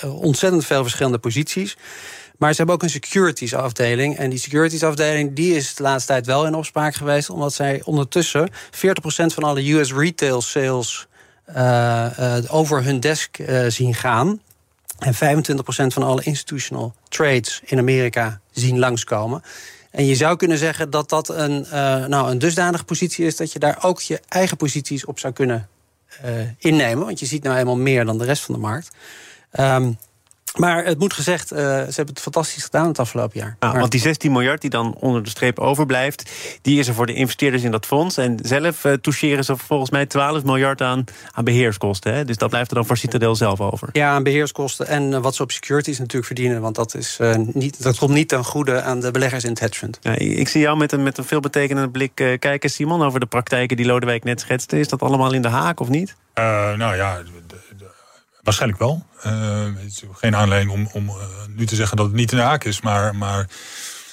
ontzettend 0.02 0.64
veel 0.66 0.82
verschillende 0.82 1.18
posities. 1.18 1.76
Maar 2.38 2.50
ze 2.50 2.56
hebben 2.56 2.74
ook 2.74 2.82
een 2.82 2.90
securities 2.90 3.54
afdeling. 3.54 4.16
En 4.16 4.30
die 4.30 4.38
securities 4.38 4.82
afdeling 4.82 5.34
die 5.34 5.56
is 5.56 5.74
de 5.74 5.82
laatste 5.82 6.12
tijd 6.12 6.26
wel 6.26 6.46
in 6.46 6.54
opspraak 6.54 6.94
geweest. 6.94 7.30
Omdat 7.30 7.52
zij 7.52 7.82
ondertussen 7.84 8.50
40% 8.50 8.54
van 9.06 9.42
alle 9.42 9.72
US 9.72 9.92
retail 9.92 10.42
sales 10.42 11.06
over 12.48 12.84
hun 12.84 13.00
desk 13.00 13.36
zien 13.68 13.94
gaan. 13.94 14.40
En 14.98 15.14
25% 15.14 15.16
van 15.86 16.02
alle 16.02 16.22
institutional 16.22 16.94
trades 17.08 17.60
in 17.64 17.78
Amerika 17.78 18.40
zien 18.52 18.78
langskomen. 18.78 19.42
En 19.90 20.06
je 20.06 20.14
zou 20.14 20.36
kunnen 20.36 20.58
zeggen 20.58 20.90
dat 20.90 21.08
dat 21.08 21.28
een, 21.28 21.66
uh, 21.66 22.06
nou, 22.06 22.30
een 22.30 22.38
dusdanige 22.38 22.84
positie 22.84 23.26
is 23.26 23.36
dat 23.36 23.52
je 23.52 23.58
daar 23.58 23.78
ook 23.84 24.00
je 24.00 24.20
eigen 24.28 24.56
posities 24.56 25.04
op 25.04 25.18
zou 25.18 25.32
kunnen 25.32 25.68
uh, 26.24 26.30
innemen. 26.58 27.04
Want 27.04 27.20
je 27.20 27.26
ziet 27.26 27.42
nou 27.42 27.56
eenmaal 27.56 27.76
meer 27.76 28.04
dan 28.04 28.18
de 28.18 28.24
rest 28.24 28.42
van 28.42 28.54
de 28.54 28.60
markt. 28.60 28.90
Um, 29.60 29.98
maar 30.54 30.84
het 30.84 30.98
moet 30.98 31.12
gezegd, 31.12 31.52
uh, 31.52 31.58
ze 31.58 31.64
hebben 31.64 32.14
het 32.14 32.20
fantastisch 32.20 32.64
gedaan 32.64 32.86
het 32.86 32.98
afgelopen 32.98 33.40
jaar. 33.40 33.56
Ja, 33.60 33.78
want 33.78 33.90
die 33.90 34.00
16 34.00 34.32
miljard 34.32 34.60
die 34.60 34.70
dan 34.70 34.94
onder 35.00 35.22
de 35.22 35.30
streep 35.30 35.58
overblijft... 35.58 36.30
die 36.62 36.78
is 36.78 36.88
er 36.88 36.94
voor 36.94 37.06
de 37.06 37.14
investeerders 37.14 37.62
in 37.62 37.70
dat 37.70 37.86
fonds. 37.86 38.16
En 38.16 38.38
zelf 38.42 38.84
uh, 38.84 38.92
toucheren 38.92 39.44
ze 39.44 39.56
volgens 39.56 39.90
mij 39.90 40.06
12 40.06 40.44
miljard 40.44 40.82
aan, 40.82 41.04
aan 41.32 41.44
beheerskosten. 41.44 42.14
Hè? 42.14 42.24
Dus 42.24 42.36
dat 42.36 42.50
blijft 42.50 42.70
er 42.70 42.76
dan 42.76 42.86
voor 42.86 42.96
Citadel 42.96 43.36
zelf 43.36 43.60
over. 43.60 43.88
Ja, 43.92 44.10
aan 44.10 44.22
beheerskosten 44.22 44.86
en 44.86 45.10
uh, 45.10 45.18
wat 45.18 45.34
ze 45.34 45.42
op 45.42 45.52
securities 45.52 45.98
natuurlijk 45.98 46.26
verdienen. 46.26 46.60
Want 46.60 46.74
dat, 46.74 46.94
is, 46.94 47.18
niet, 47.52 47.82
dat 47.82 47.98
komt 47.98 48.12
niet 48.12 48.28
ten 48.28 48.44
goede 48.44 48.82
aan 48.82 49.00
de 49.00 49.10
beleggers 49.10 49.44
in 49.44 49.50
het 49.50 49.60
hedge 49.60 49.78
fund. 49.78 49.98
Ja, 50.00 50.12
ik 50.12 50.48
zie 50.48 50.60
jou 50.60 50.76
met 50.76 50.92
een, 50.92 51.02
met 51.02 51.18
een 51.18 51.24
veelbetekenende 51.24 51.90
blik 51.90 52.14
kijken, 52.38 52.70
Simon... 52.70 53.02
over 53.02 53.20
de 53.20 53.26
praktijken 53.26 53.76
die 53.76 53.86
Lodewijk 53.86 54.24
net 54.24 54.40
schetste. 54.40 54.78
Is 54.78 54.88
dat 54.88 55.02
allemaal 55.02 55.32
in 55.32 55.42
de 55.42 55.48
haak 55.48 55.80
of 55.80 55.88
niet? 55.88 56.16
nou 56.34 56.96
ja, 56.96 57.18
Waarschijnlijk 58.44 58.80
wel. 58.80 59.06
Is 59.86 60.02
geen 60.12 60.36
aanleiding 60.36 60.72
om, 60.72 60.88
om 60.92 61.08
uh, 61.08 61.14
nu 61.48 61.66
te 61.66 61.74
zeggen 61.74 61.96
dat 61.96 62.06
het 62.06 62.14
niet 62.14 62.30
de 62.30 62.40
haak 62.40 62.64
is. 62.64 62.80
Maar, 62.80 63.16
maar 63.16 63.48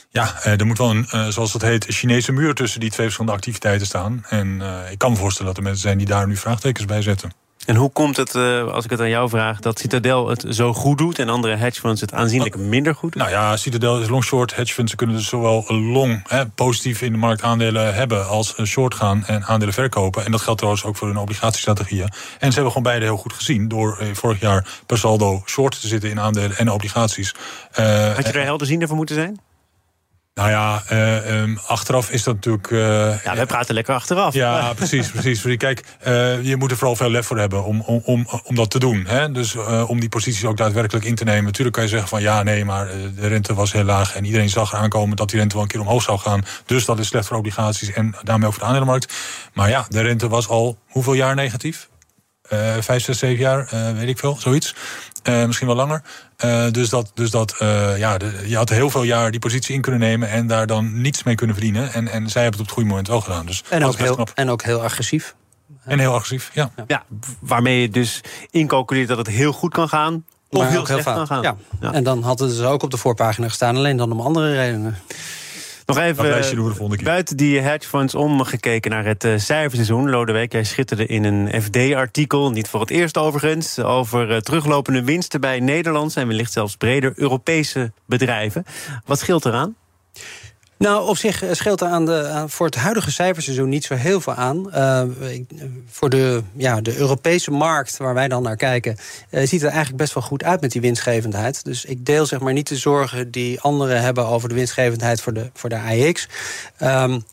ja, 0.10 0.36
uh, 0.46 0.60
er 0.60 0.66
moet 0.66 0.78
wel 0.78 0.90
een, 0.90 1.34
zoals 1.34 1.52
dat 1.52 1.62
heet, 1.62 1.86
Chinese 1.86 2.32
muur 2.32 2.54
tussen 2.54 2.80
die 2.80 2.90
twee 2.90 3.06
verschillende 3.06 3.38
activiteiten 3.38 3.88
staan. 3.88 4.26
En 4.30 4.62
ik 4.92 4.98
kan 4.98 5.12
me 5.12 5.18
voorstellen 5.18 5.48
dat 5.48 5.58
er 5.58 5.64
mensen 5.64 5.82
zijn 5.82 5.98
die 5.98 6.08
daar 6.08 6.28
nu 6.28 6.38
vraagtekens 6.38 6.86
bij 6.86 7.02
zetten. 7.02 7.32
En 7.66 7.76
hoe 7.76 7.92
komt 7.92 8.18
het, 8.18 8.36
uh, 8.36 8.72
als 8.72 8.84
ik 8.84 8.90
het 8.90 9.00
aan 9.00 9.10
jou 9.10 9.30
vraag, 9.30 9.60
dat 9.60 9.80
Citadel 9.80 10.28
het 10.28 10.46
zo 10.50 10.74
goed 10.74 10.98
doet 10.98 11.20
en 11.20 11.30
andere 11.30 11.56
hedge 11.56 11.80
funds 11.80 12.02
het 12.02 12.14
aanzienlijk 12.14 12.58
minder 12.58 12.96
goed 12.96 13.14
doen? 13.14 13.22
Nou 13.22 13.34
ja, 13.34 13.58
Citadel 13.58 14.02
is 14.02 14.10
long 14.10 14.24
short. 14.24 14.56
Hedge 14.56 14.74
funds 14.74 14.96
kunnen 14.96 15.16
dus 15.16 15.28
zowel 15.28 15.66
long 15.68 16.22
hè, 16.28 16.46
positief 16.48 17.02
in 17.02 17.12
de 17.12 17.18
markt 17.18 17.42
aandelen 17.42 17.94
hebben 17.94 18.28
als 18.28 18.56
short 18.64 18.96
gaan 18.96 19.24
en 19.26 19.44
aandelen 19.44 19.74
verkopen. 19.74 20.26
En 20.26 20.32
dat 20.32 20.42
geldt 20.42 20.58
trouwens 20.58 20.86
ook 20.86 20.98
voor 20.98 21.08
hun 21.08 21.18
obligatiestrategieën. 21.18 22.10
En 22.40 22.48
ze 22.48 22.54
hebben 22.54 22.68
gewoon 22.68 22.84
beide 22.84 23.06
heel 23.06 23.18
goed 23.18 23.34
gezien 23.34 23.68
door 23.68 23.98
eh, 23.98 24.08
vorig 24.14 24.40
jaar 24.40 24.68
per 24.86 24.98
saldo 24.98 25.42
short 25.46 25.82
te 25.82 25.88
zitten 25.88 26.10
in 26.10 26.20
aandelen 26.20 26.58
en 26.58 26.72
obligaties. 26.72 27.36
Uh, 27.80 28.16
Had 28.16 28.28
je 28.28 28.34
er 28.34 28.44
helderziender 28.44 28.88
voor 28.88 28.98
moeten 28.98 29.16
zijn? 29.16 29.40
Nou 30.42 30.54
ja, 30.54 30.84
uh, 30.92 31.42
um, 31.42 31.60
achteraf 31.66 32.12
is 32.12 32.24
dat 32.24 32.34
natuurlijk. 32.34 32.70
Uh, 32.70 33.24
ja, 33.24 33.36
we 33.36 33.46
praten 33.46 33.74
lekker 33.74 33.94
achteraf. 33.94 34.34
Ja, 34.34 34.74
precies, 34.74 35.12
precies. 35.12 35.58
Kijk, 35.58 35.84
uh, 36.08 36.44
je 36.44 36.56
moet 36.56 36.72
er 36.72 36.78
vooral 36.78 36.96
veel 36.96 37.10
lef 37.10 37.26
voor 37.26 37.38
hebben 37.38 37.64
om, 37.64 37.82
om, 37.82 38.02
om, 38.06 38.28
om 38.44 38.56
dat 38.56 38.70
te 38.70 38.80
doen. 38.80 39.06
Hè? 39.08 39.32
Dus 39.32 39.56
om 39.88 40.00
die 40.00 40.10
posities 40.10 40.46
ook 40.46 40.58
daadwerkelijk 40.58 41.06
in 41.06 41.16
te 41.16 41.24
nemen. 41.24 41.44
Natuurlijk 41.44 41.76
kan 41.76 41.84
je 41.84 41.90
zeggen 41.90 42.10
van 42.10 42.22
ja, 42.22 42.44
nee, 42.44 42.66
maar 42.66 42.88
de 43.16 43.28
rente 43.28 43.54
was 43.54 43.72
heel 43.72 43.84
laag 43.84 44.16
en 44.16 44.26
iedereen 44.26 44.50
zag 44.50 44.76
aankomen 44.76 45.16
dat 45.16 45.30
die 45.30 45.40
rente 45.40 45.54
wel 45.54 45.64
een 45.64 45.70
keer 45.70 45.82
omhoog 45.82 46.02
zou 46.02 46.20
gaan. 46.20 46.46
Dus 46.66 46.86
dat 46.86 47.00
is 47.00 47.08
slecht 47.08 47.28
voor 47.28 47.38
obligaties 47.38 47.92
en 47.92 48.16
daarmee 48.24 48.48
ook 48.48 48.54
voor 48.54 48.62
de 48.62 48.68
aandelenmarkt. 48.68 49.14
Maar 49.54 49.70
ja, 49.70 49.86
de 49.90 50.02
rente 50.02 50.28
was 50.28 50.48
al 50.48 50.78
hoeveel 50.88 51.14
jaar 51.14 51.36
negatief? 51.36 51.90
Vijf, 52.80 53.04
zes, 53.04 53.20
zeven 53.20 53.40
jaar, 53.40 53.68
weet 53.96 54.10
ik 54.10 54.18
veel, 54.18 54.36
zoiets. 54.40 54.76
Uh, 55.30 55.46
misschien 55.46 55.68
wel 55.68 55.76
langer. 55.76 56.02
Uh, 56.46 56.72
dus 56.72 56.90
dat, 56.90 57.12
dus 57.14 57.32
dat 57.32 57.56
uh, 57.62 57.98
ja, 57.98 58.18
de, 58.18 58.44
je 58.46 58.56
had 58.56 58.70
heel 58.70 58.90
veel 58.90 59.04
jaar 59.04 59.32
die 59.32 59.40
positie 59.40 59.76
in 59.76 59.82
kunnen 59.82 60.02
nemen 60.02 60.30
en 60.30 60.48
daar 60.48 60.68
dan 60.68 61.02
niets 61.02 61.24
mee 61.24 61.36
kunnen 61.36 61.56
verdienen. 61.56 61.94
En, 61.94 62.08
en 62.08 62.30
zij 62.30 62.42
hebben 62.42 62.60
het 62.60 62.60
op 62.60 62.66
het 62.66 62.72
goede 62.72 62.90
moment 62.90 63.08
wel 63.08 63.22
gedaan. 63.22 63.46
Dus 63.46 63.64
en, 63.70 63.86
ook 63.86 63.98
heel, 63.98 64.28
en 64.36 64.50
ook 64.50 64.64
heel 64.64 64.84
agressief. 64.84 65.36
En 65.84 66.00
heel 66.00 66.14
agressief, 66.14 66.52
ja. 66.54 66.72
ja. 66.88 67.04
Waarmee 67.40 67.82
je 67.82 67.90
dus 67.90 68.22
incalculeert 68.50 69.08
dat 69.08 69.18
het 69.18 69.28
heel 69.28 69.52
goed 69.52 69.74
kan 69.74 69.90
gaan. 69.90 70.26
Of 70.50 70.60
maar 70.60 70.70
heel 70.70 70.86
slecht 70.86 71.04
kan 71.04 71.28
gaan. 71.28 71.42
Ja. 71.42 71.56
ja. 71.82 71.94
En 71.94 72.04
dan 72.04 72.24
hadden 72.24 72.50
ze 72.50 72.66
ook 72.66 72.84
op 72.84 72.92
de 72.92 72.98
voorpagina 72.98 73.48
gestaan, 73.48 73.76
alleen 73.76 73.98
dan 73.98 74.12
om 74.12 74.22
andere 74.22 74.56
redenen. 74.56 74.98
Nog 75.96 76.04
even 76.04 77.04
buiten 77.04 77.38
die 77.38 77.60
hedge 77.60 77.90
funds 77.90 78.16
omgekeken 78.16 78.92
naar 78.92 79.06
het 79.06 79.24
uh, 79.24 79.38
cijferseizoen. 79.38 80.10
Lodewijk, 80.10 80.52
jij 80.52 80.64
schitterde 80.64 81.06
in 81.06 81.24
een 81.24 81.62
FD-artikel, 81.62 82.52
niet 82.52 82.68
voor 82.68 82.80
het 82.80 82.90
eerst 82.90 83.18
overigens... 83.18 83.80
over 83.80 84.32
uh, 84.32 84.38
teruglopende 84.38 85.04
winsten 85.04 85.42
bij 85.42 85.60
Nederlandse 85.60 86.20
en 86.20 86.28
wellicht 86.28 86.52
zelfs 86.52 86.76
breder 86.76 87.14
Europese 87.16 87.92
bedrijven. 88.06 88.66
Wat 89.06 89.20
scheelt 89.20 89.46
eraan? 89.46 89.76
Nou, 90.82 91.08
op 91.08 91.18
zich 91.18 91.44
eh, 91.44 91.50
scheelt 91.52 91.82
er 91.82 91.88
aan 91.88 92.06
de, 92.06 92.44
voor 92.48 92.66
het 92.66 92.76
huidige 92.76 93.12
cijferseizoen 93.12 93.70
niet 93.70 93.84
zo 93.84 93.96
heel 93.96 94.22
veel 94.22 94.34
aan. 94.34 94.68
Uh, 94.76 95.02
voor 95.90 96.10
de, 96.10 96.44
ja, 96.54 96.82
de 96.82 96.98
Europese 96.98 97.52
markt, 97.52 97.98
waar 97.98 98.14
wij 98.14 98.28
dan 98.28 98.44
naar 98.44 98.56
kijken, 98.56 98.98
uh, 99.30 99.40
ziet 99.40 99.52
het 99.52 99.62
er 99.62 99.68
eigenlijk 99.68 99.98
best 99.98 100.14
wel 100.14 100.24
goed 100.24 100.44
uit 100.44 100.62
met 100.62 100.72
die 100.72 100.82
winstgevendheid. 100.82 101.64
Dus 101.64 101.86
ik 101.86 102.06
deel 102.06 102.26
zeg 102.26 102.40
maar 102.40 102.54
niet 102.54 102.68
de 102.68 102.78
zorgen 102.78 103.32
die 103.32 103.60
anderen 103.60 104.02
hebben 104.02 104.26
over 104.26 104.50
de 104.50 104.56
winstgevendheid 104.56 105.22
voor 105.22 105.34
de, 105.34 105.50
voor 105.54 105.70
de 105.70 105.78
AEX. 105.78 106.28
Um, 106.80 107.24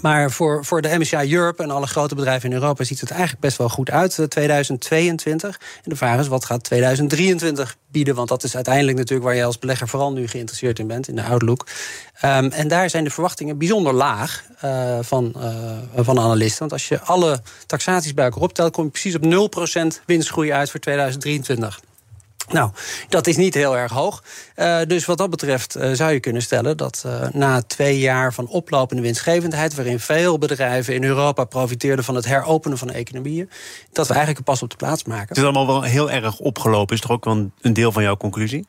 maar 0.00 0.30
voor, 0.30 0.64
voor 0.64 0.82
de 0.82 0.98
MSCI 0.98 1.34
Europe 1.34 1.62
en 1.62 1.70
alle 1.70 1.86
grote 1.86 2.14
bedrijven 2.14 2.50
in 2.50 2.54
Europa 2.54 2.84
ziet 2.84 3.00
het 3.00 3.10
eigenlijk 3.10 3.40
best 3.40 3.58
wel 3.58 3.68
goed 3.68 3.90
uit, 3.90 4.26
2022. 4.28 5.50
Eh, 5.50 5.66
en 5.82 5.90
de 5.90 5.96
vraag 5.96 6.20
is, 6.20 6.28
wat 6.28 6.44
gaat 6.44 6.64
2023 6.64 7.76
bieden? 7.90 8.14
Want 8.14 8.28
dat 8.28 8.44
is 8.44 8.54
uiteindelijk 8.54 8.96
natuurlijk 8.96 9.26
waar 9.26 9.36
je 9.36 9.44
als 9.44 9.58
belegger 9.58 9.88
vooral 9.88 10.12
nu 10.12 10.28
geïnteresseerd 10.28 10.78
in 10.78 10.86
bent, 10.86 11.08
in 11.08 11.16
de 11.16 11.22
outlook. 11.22 11.66
Um, 12.24 12.50
en 12.50 12.68
daar 12.68 12.90
zijn 12.90 13.04
de 13.04 13.10
verwachtingen 13.10 13.58
bijzonder 13.58 13.92
laag 13.92 14.44
uh, 14.64 14.98
van, 15.00 15.32
uh, 15.36 16.04
van 16.04 16.18
analisten. 16.18 16.58
Want 16.58 16.72
als 16.72 16.88
je 16.88 17.00
alle 17.00 17.40
taxaties 17.66 18.14
bij 18.14 18.24
elkaar 18.24 18.42
optelt, 18.42 18.72
kom 18.72 18.84
je 18.84 18.90
precies 18.90 19.14
op 19.14 19.50
0% 20.00 20.02
winstgroei 20.06 20.52
uit 20.52 20.70
voor 20.70 20.80
2023. 20.80 21.80
Nou, 22.48 22.70
dat 23.08 23.26
is 23.26 23.36
niet 23.36 23.54
heel 23.54 23.76
erg 23.76 23.92
hoog. 23.92 24.22
Uh, 24.56 24.78
dus 24.86 25.04
wat 25.04 25.18
dat 25.18 25.30
betreft 25.30 25.76
uh, 25.76 25.92
zou 25.92 26.12
je 26.12 26.20
kunnen 26.20 26.42
stellen 26.42 26.76
dat 26.76 27.02
uh, 27.06 27.28
na 27.32 27.62
twee 27.62 27.98
jaar 27.98 28.34
van 28.34 28.48
oplopende 28.48 29.02
winstgevendheid, 29.02 29.74
waarin 29.74 30.00
veel 30.00 30.38
bedrijven 30.38 30.94
in 30.94 31.04
Europa 31.04 31.44
profiteerden 31.44 32.04
van 32.04 32.14
het 32.14 32.26
heropenen 32.26 32.78
van 32.78 32.90
economieën, 32.90 33.50
dat 33.92 34.06
we 34.06 34.14
eigenlijk 34.14 34.38
een 34.38 34.52
pas 34.52 34.62
op 34.62 34.70
de 34.70 34.76
plaats 34.76 35.04
maken. 35.04 35.28
Het 35.28 35.36
is 35.36 35.42
allemaal 35.42 35.66
wel 35.66 35.82
heel 35.82 36.10
erg 36.10 36.38
opgelopen. 36.38 36.94
Is 36.94 37.00
toch 37.00 37.10
ook 37.10 37.24
wel 37.24 37.50
een 37.60 37.72
deel 37.72 37.92
van 37.92 38.02
jouw 38.02 38.16
conclusie? 38.16 38.66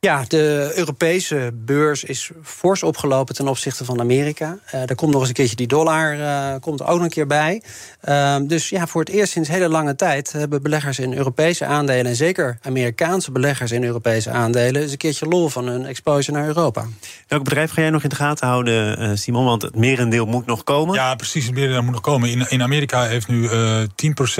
Ja, 0.00 0.24
de 0.28 0.72
Europese 0.74 1.50
beurs 1.54 2.04
is 2.04 2.30
fors 2.42 2.82
opgelopen 2.82 3.34
ten 3.34 3.48
opzichte 3.48 3.84
van 3.84 4.00
Amerika. 4.00 4.58
Uh, 4.74 4.88
er 4.88 4.94
komt 4.94 5.10
nog 5.10 5.20
eens 5.20 5.28
een 5.28 5.34
keertje 5.34 5.56
die 5.56 5.66
dollar 5.66 6.16
uh, 6.16 6.54
komt 6.60 6.80
er 6.80 6.86
ook 6.86 6.94
nog 6.94 7.02
een 7.02 7.10
keer 7.10 7.26
bij. 7.26 7.62
Uh, 8.08 8.36
dus 8.42 8.68
ja, 8.68 8.86
voor 8.86 9.00
het 9.00 9.10
eerst 9.10 9.32
sinds 9.32 9.48
hele 9.48 9.68
lange 9.68 9.94
tijd 9.94 10.32
hebben 10.32 10.62
beleggers 10.62 10.98
in 10.98 11.14
Europese 11.14 11.64
aandelen... 11.64 12.06
en 12.06 12.16
zeker 12.16 12.58
Amerikaanse 12.62 13.32
beleggers 13.32 13.72
in 13.72 13.84
Europese 13.84 14.30
aandelen... 14.30 14.82
eens 14.82 14.90
een 14.90 14.96
keertje 14.96 15.26
lol 15.26 15.48
van 15.48 15.66
hun 15.66 15.86
exposure 15.86 16.38
naar 16.38 16.46
Europa. 16.46 16.84
Welk 17.28 17.44
bedrijf 17.44 17.72
ga 17.72 17.80
jij 17.80 17.90
nog 17.90 18.02
in 18.02 18.08
de 18.08 18.16
gaten 18.16 18.48
houden, 18.48 18.98
eh, 18.98 19.10
Simon? 19.14 19.44
Want 19.44 19.62
het 19.62 19.76
merendeel 19.76 20.26
moet 20.26 20.46
nog 20.46 20.64
komen. 20.64 20.94
Ja, 20.94 21.14
precies, 21.14 21.44
het 21.46 21.54
merendeel 21.54 21.82
moet 21.82 21.92
nog 21.92 22.00
komen. 22.00 22.30
In, 22.30 22.46
in 22.48 22.62
Amerika 22.62 23.04
heeft 23.04 23.28
nu 23.28 23.48
10% 23.48 23.50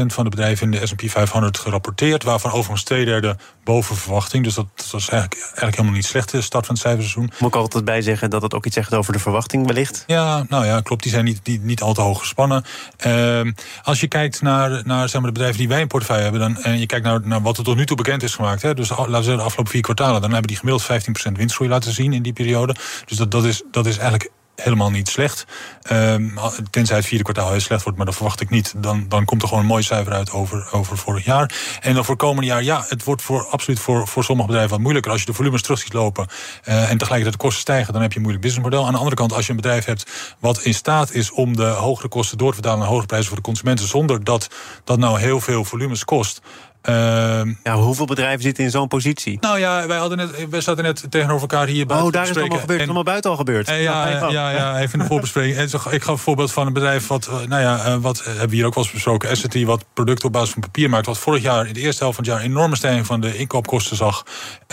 van 0.06 0.24
de 0.24 0.30
bedrijven 0.30 0.72
in 0.72 0.80
de 0.80 0.86
S&P 0.86 1.02
500 1.10 1.58
gerapporteerd... 1.58 2.22
waarvan 2.22 2.50
overigens 2.50 2.82
twee 2.82 3.04
derde 3.04 3.36
boven 3.64 3.96
verwachting. 3.96 4.44
Dus 4.44 4.54
dat, 4.54 4.66
dat 4.74 4.90
was 4.90 5.08
eigenlijk 5.08 5.47
eigenlijk 5.48 5.76
helemaal 5.76 5.96
niet 5.96 6.06
slecht, 6.06 6.30
de 6.30 6.40
start 6.40 6.66
van 6.66 6.74
het 6.74 6.84
cijferseizoen. 6.84 7.30
Moet 7.38 7.54
ik 7.54 7.60
altijd 7.60 7.84
bij 7.84 8.02
zeggen 8.02 8.30
dat 8.30 8.42
het 8.42 8.54
ook 8.54 8.66
iets 8.66 8.74
zegt 8.74 8.94
over 8.94 9.12
de 9.12 9.18
verwachting 9.18 9.66
wellicht? 9.66 10.04
Ja, 10.06 10.44
nou 10.48 10.66
ja, 10.66 10.80
klopt. 10.80 11.02
Die 11.02 11.12
zijn 11.12 11.24
niet, 11.24 11.46
niet, 11.46 11.62
niet 11.62 11.82
al 11.82 11.94
te 11.94 12.00
hoog 12.00 12.18
gespannen. 12.18 12.64
Uh, 13.06 13.40
als 13.82 14.00
je 14.00 14.08
kijkt 14.08 14.42
naar, 14.42 14.82
naar 14.84 15.08
zeg 15.08 15.20
maar, 15.20 15.30
de 15.30 15.32
bedrijven 15.32 15.58
die 15.58 15.68
wij 15.68 15.80
in 15.80 15.86
portefeuille 15.86 16.22
hebben... 16.22 16.40
Dan, 16.40 16.62
en 16.62 16.78
je 16.78 16.86
kijkt 16.86 17.04
naar, 17.04 17.20
naar 17.24 17.42
wat 17.42 17.58
er 17.58 17.64
tot 17.64 17.76
nu 17.76 17.86
toe 17.86 17.96
bekend 17.96 18.22
is 18.22 18.34
gemaakt... 18.34 18.62
Hè, 18.62 18.74
dus 18.74 18.88
laten 18.88 19.06
we 19.06 19.12
zeggen 19.12 19.36
de 19.36 19.42
afgelopen 19.42 19.72
vier 19.72 19.82
kwartalen... 19.82 20.20
dan 20.20 20.30
hebben 20.30 20.48
die 20.48 20.56
gemiddeld 20.56 21.06
15% 21.30 21.32
winstgroei 21.32 21.70
laten 21.70 21.92
zien 21.92 22.12
in 22.12 22.22
die 22.22 22.32
periode. 22.32 22.74
Dus 23.04 23.16
dat, 23.16 23.30
dat, 23.30 23.44
is, 23.44 23.62
dat 23.70 23.86
is 23.86 23.98
eigenlijk 23.98 24.30
helemaal 24.62 24.90
niet 24.90 25.08
slecht. 25.08 25.46
Um, 25.92 26.38
tenzij 26.70 26.96
het 26.96 27.06
vierde 27.06 27.24
kwartaal 27.24 27.50
heel 27.50 27.60
slecht 27.60 27.82
wordt, 27.82 27.96
maar 27.96 28.06
dat 28.06 28.16
verwacht 28.16 28.40
ik 28.40 28.50
niet. 28.50 28.74
Dan, 28.76 29.08
dan 29.08 29.24
komt 29.24 29.42
er 29.42 29.48
gewoon 29.48 29.62
een 29.62 29.68
mooi 29.68 29.82
cijfer 29.82 30.12
uit 30.12 30.30
over, 30.30 30.68
over 30.72 30.96
vorig 30.96 31.24
jaar. 31.24 31.78
En 31.80 31.94
dan 31.94 32.04
voor 32.04 32.16
komende 32.16 32.46
jaar, 32.46 32.62
ja, 32.62 32.84
het 32.88 33.04
wordt 33.04 33.22
voor, 33.22 33.46
absoluut 33.46 33.80
voor, 33.80 34.08
voor 34.08 34.24
sommige 34.24 34.48
bedrijven 34.48 34.74
wat 34.74 34.82
moeilijker. 34.82 35.12
Als 35.12 35.20
je 35.20 35.26
de 35.26 35.32
volumes 35.32 35.62
terug 35.62 35.78
ziet 35.78 35.92
lopen 35.92 36.26
uh, 36.64 36.90
en 36.90 36.98
tegelijkertijd 36.98 37.32
de 37.32 37.44
kosten 37.44 37.60
stijgen, 37.60 37.92
dan 37.92 38.02
heb 38.02 38.10
je 38.10 38.16
een 38.16 38.22
moeilijk 38.22 38.46
businessmodel. 38.46 38.86
Aan 38.86 38.92
de 38.92 38.98
andere 38.98 39.16
kant, 39.16 39.32
als 39.32 39.44
je 39.44 39.50
een 39.50 39.56
bedrijf 39.56 39.84
hebt 39.84 40.36
wat 40.38 40.62
in 40.62 40.74
staat 40.74 41.12
is 41.12 41.30
om 41.30 41.56
de 41.56 41.66
hogere 41.66 42.08
kosten 42.08 42.38
door 42.38 42.48
te 42.48 42.54
vertalen 42.54 42.78
naar 42.78 42.88
hogere 42.88 43.06
prijzen 43.06 43.28
voor 43.28 43.36
de 43.36 43.42
consumenten, 43.42 43.88
zonder 43.88 44.24
dat 44.24 44.48
dat 44.84 44.98
nou 44.98 45.20
heel 45.20 45.40
veel 45.40 45.64
volumes 45.64 46.04
kost. 46.04 46.40
Uh, 46.88 47.40
ja, 47.62 47.74
hoeveel 47.74 48.06
bedrijven 48.06 48.42
zitten 48.42 48.64
in 48.64 48.70
zo'n 48.70 48.88
positie? 48.88 49.38
Nou 49.40 49.58
ja, 49.58 49.86
wij, 49.86 49.98
hadden 49.98 50.18
net, 50.18 50.48
wij 50.50 50.60
zaten 50.60 50.84
net 50.84 51.06
tegenover 51.10 51.40
elkaar 51.40 51.66
hier 51.66 51.86
buiten. 51.86 52.06
Oh, 52.06 52.12
daar 52.12 52.22
is 52.22 52.28
het 52.28 52.38
allemaal 52.38 52.58
gebeurd. 52.58 52.80
En, 52.80 52.84
allemaal 52.84 53.02
buiten 53.02 53.30
al 53.30 53.36
gebeurd. 53.36 53.68
En 53.68 53.80
ja, 53.80 54.08
ja, 54.08 54.28
ja, 54.28 54.50
ja, 54.50 54.78
even 54.78 55.00
een 55.00 55.06
voorbespreking. 55.06 55.72
ik 55.90 56.02
gaf 56.02 56.14
een 56.14 56.18
voorbeeld 56.18 56.52
van 56.52 56.66
een 56.66 56.72
bedrijf 56.72 57.06
wat, 57.06 57.26
eh, 57.26 57.32
nou 57.48 57.62
ja, 57.62 57.84
eh, 57.84 57.96
wat 57.96 58.24
hebben 58.24 58.48
we 58.48 58.54
hier 58.54 58.66
ook 58.66 58.74
wel 58.74 58.84
eens 58.84 58.92
besproken. 58.92 59.30
Asset 59.30 59.62
wat 59.62 59.84
producten 59.94 60.26
op 60.26 60.32
basis 60.32 60.50
van 60.50 60.62
papier 60.62 60.90
maakt. 60.90 61.06
Wat 61.06 61.18
vorig 61.18 61.42
jaar 61.42 61.66
in 61.66 61.72
de 61.72 61.80
eerste 61.80 62.02
helft 62.02 62.16
van 62.16 62.24
het 62.24 62.34
jaar 62.34 62.44
een 62.44 62.50
enorme 62.50 62.76
stijging 62.76 63.06
van 63.06 63.20
de 63.20 63.36
inkoopkosten 63.36 63.96
zag. 63.96 64.24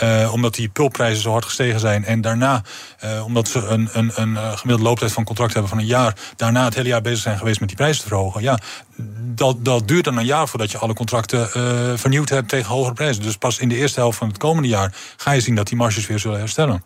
Uh, 0.02 0.32
omdat 0.32 0.54
die 0.54 0.68
pulpprijzen 0.68 1.22
zo 1.22 1.30
hard 1.30 1.44
gestegen 1.44 1.80
zijn. 1.80 2.04
En 2.04 2.20
daarna, 2.20 2.62
uh, 3.04 3.24
omdat 3.24 3.48
ze 3.48 3.66
een, 3.66 3.88
een, 3.92 4.10
een 4.14 4.36
gemiddelde 4.36 4.82
looptijd 4.82 5.12
van 5.12 5.24
contract 5.24 5.52
hebben 5.52 5.70
van 5.70 5.78
een 5.78 5.86
jaar. 5.86 6.16
Daarna 6.36 6.64
het 6.64 6.74
hele 6.74 6.88
jaar 6.88 7.00
bezig 7.00 7.18
zijn 7.18 7.38
geweest 7.38 7.60
met 7.60 7.68
die 7.68 7.76
prijzen 7.76 8.02
te 8.02 8.08
verhogen. 8.08 8.42
Ja, 8.42 8.58
dat, 9.18 9.64
dat 9.64 9.88
duurt 9.88 10.04
dan 10.04 10.16
een 10.16 10.24
jaar 10.24 10.48
voordat 10.48 10.70
je 10.70 10.78
alle 10.78 10.94
contracten 10.94 11.50
vernieuwd 12.06 12.28
hebt 12.28 12.48
tegen 12.48 12.74
hogere 12.74 12.94
prijzen. 12.94 13.22
Dus 13.22 13.36
pas 13.36 13.58
in 13.58 13.68
de 13.68 13.76
eerste 13.76 14.00
helft 14.00 14.18
van 14.18 14.28
het 14.28 14.38
komende 14.38 14.68
jaar 14.68 14.94
ga 15.16 15.30
je 15.30 15.40
zien 15.40 15.54
dat 15.54 15.66
die 15.66 15.76
marges 15.76 16.06
weer 16.06 16.18
zullen 16.18 16.38
herstellen. 16.38 16.82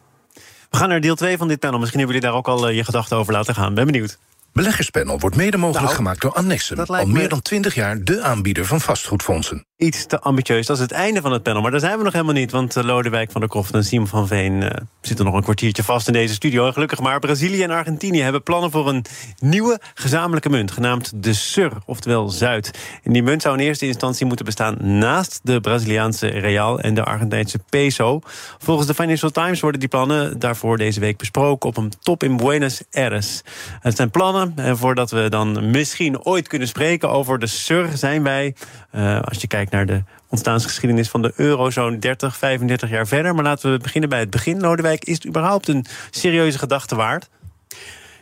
We 0.71 0.77
gaan 0.77 0.89
naar 0.89 1.01
deel 1.01 1.15
2 1.15 1.37
van 1.37 1.49
dit 1.49 1.59
panel. 1.59 1.79
Misschien 1.79 1.99
hebben 1.99 2.17
jullie 2.17 2.31
daar 2.31 2.41
ook 2.41 2.49
al 2.49 2.69
uh, 2.69 2.77
je 2.77 2.85
gedachten 2.85 3.17
over 3.17 3.33
laten 3.33 3.55
gaan. 3.55 3.75
Ben 3.75 3.87
benieuwd. 3.87 4.19
Beleggerspanel 4.53 5.19
wordt 5.19 5.37
mede 5.37 5.57
mogelijk 5.57 5.85
nou, 5.85 5.97
gemaakt 5.97 6.21
door 6.21 6.33
Annexum. 6.33 6.79
Al 6.79 7.07
meer 7.07 7.29
dan 7.29 7.43
20 7.43 7.75
jaar 7.75 8.05
de 8.05 8.23
aanbieder 8.23 8.67
van 8.67 8.81
vastgoedfondsen 8.81 9.65
iets 9.81 10.07
te 10.07 10.21
ambitieus. 10.21 10.67
Dat 10.67 10.77
is 10.77 10.83
het 10.83 10.93
einde 10.93 11.21
van 11.21 11.33
het 11.33 11.43
panel. 11.43 11.63
Maar 11.63 11.71
daar 11.71 11.81
zijn 11.81 11.99
we 11.99 12.05
nog 12.05 12.13
helemaal 12.13 12.35
niet. 12.35 12.51
Want 12.51 12.77
eh, 12.77 12.85
Lodewijk 12.85 13.31
van 13.31 13.41
der 13.41 13.51
Kroft 13.51 13.75
en 13.75 13.85
Simon 13.85 14.07
van 14.07 14.27
Veen 14.27 14.53
uh, 14.53 14.71
zitten 15.01 15.25
nog 15.25 15.35
een 15.35 15.43
kwartiertje 15.43 15.83
vast 15.83 16.07
in 16.07 16.13
deze 16.13 16.35
studio. 16.35 16.67
En 16.67 16.73
gelukkig 16.73 17.01
maar. 17.01 17.19
Brazilië 17.19 17.63
en 17.63 17.71
Argentinië 17.71 18.21
hebben 18.21 18.43
plannen 18.43 18.71
voor 18.71 18.89
een 18.89 19.05
nieuwe 19.39 19.81
gezamenlijke 19.95 20.49
munt. 20.49 20.71
Genaamd 20.71 21.13
de 21.23 21.33
SUR, 21.33 21.73
oftewel 21.87 22.29
Zuid. 22.29 22.71
En 23.03 23.13
die 23.13 23.23
munt 23.23 23.43
zou 23.43 23.59
in 23.59 23.65
eerste 23.65 23.87
instantie 23.87 24.27
moeten 24.27 24.45
bestaan 24.45 24.77
naast 24.99 25.41
de 25.43 25.61
Braziliaanse 25.61 26.27
real 26.27 26.81
en 26.81 26.95
de 26.95 27.05
Argentijnse 27.05 27.59
peso. 27.69 28.21
Volgens 28.59 28.87
de 28.87 28.95
Financial 28.95 29.31
Times 29.31 29.61
worden 29.61 29.81
die 29.81 29.89
plannen 29.89 30.39
daarvoor 30.39 30.77
deze 30.77 31.01
week 31.01 31.17
besproken 31.17 31.69
op 31.69 31.77
een 31.77 31.93
top 32.01 32.23
in 32.23 32.37
Buenos 32.37 32.83
Aires. 32.91 33.43
Het 33.81 33.97
zijn 33.97 34.11
plannen. 34.11 34.40
En 34.57 34.77
voordat 34.77 35.11
we 35.11 35.29
dan 35.29 35.71
misschien 35.71 36.25
ooit 36.25 36.49
kunnen 36.49 36.69
spreken 36.69 37.11
over 37.11 37.39
de 37.39 37.47
SUR, 37.47 37.89
zijn 37.95 38.23
wij, 38.23 38.55
uh, 38.95 39.21
als 39.21 39.41
je 39.41 39.47
kijkt 39.47 39.71
naar 39.71 39.87
de 39.87 40.03
ontstaansgeschiedenis 40.29 41.09
van 41.09 41.23
de 41.23 41.33
euro 41.37 41.71
zo'n 41.71 41.99
30, 41.99 42.37
35 42.37 42.91
jaar 42.91 43.07
verder. 43.07 43.35
Maar 43.35 43.45
laten 43.45 43.73
we 43.73 43.79
beginnen 43.79 44.11
bij 44.11 44.19
het 44.19 44.31
begin. 44.31 44.61
Lodewijk, 44.61 45.05
is 45.05 45.15
het 45.15 45.27
überhaupt 45.27 45.69
een 45.69 45.87
serieuze 46.11 46.59
gedachte 46.59 46.95
waard? 46.95 47.29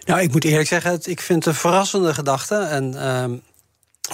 Nou, 0.04 0.20
ik 0.20 0.32
moet 0.32 0.44
eerlijk 0.44 0.68
zeggen, 0.68 1.00
ik 1.02 1.20
vind 1.20 1.44
het 1.44 1.54
een 1.54 1.60
verrassende 1.60 2.14
gedachte. 2.14 2.56
En 2.56 2.92
uh, 2.94 3.24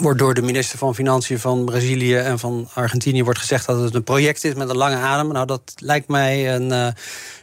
wordt 0.01 0.19
door 0.19 0.35
de 0.35 0.43
minister 0.43 0.79
van 0.79 0.95
Financiën 0.95 1.39
van 1.39 1.65
Brazilië 1.65 2.17
en 2.17 2.39
van 2.39 2.69
Argentinië 2.75 3.25
wordt 3.25 3.39
gezegd 3.39 3.67
dat 3.67 3.81
het 3.81 3.95
een 3.95 4.05
project 4.05 4.45
is 4.45 4.55
met 4.55 4.69
een 4.69 4.77
lange 4.77 4.97
adem. 4.97 5.33
Nou, 5.33 5.47
dat 5.47 5.75
lijkt 5.77 6.09
mij 6.09 6.55
een, 6.55 6.69
uh, 6.69 6.87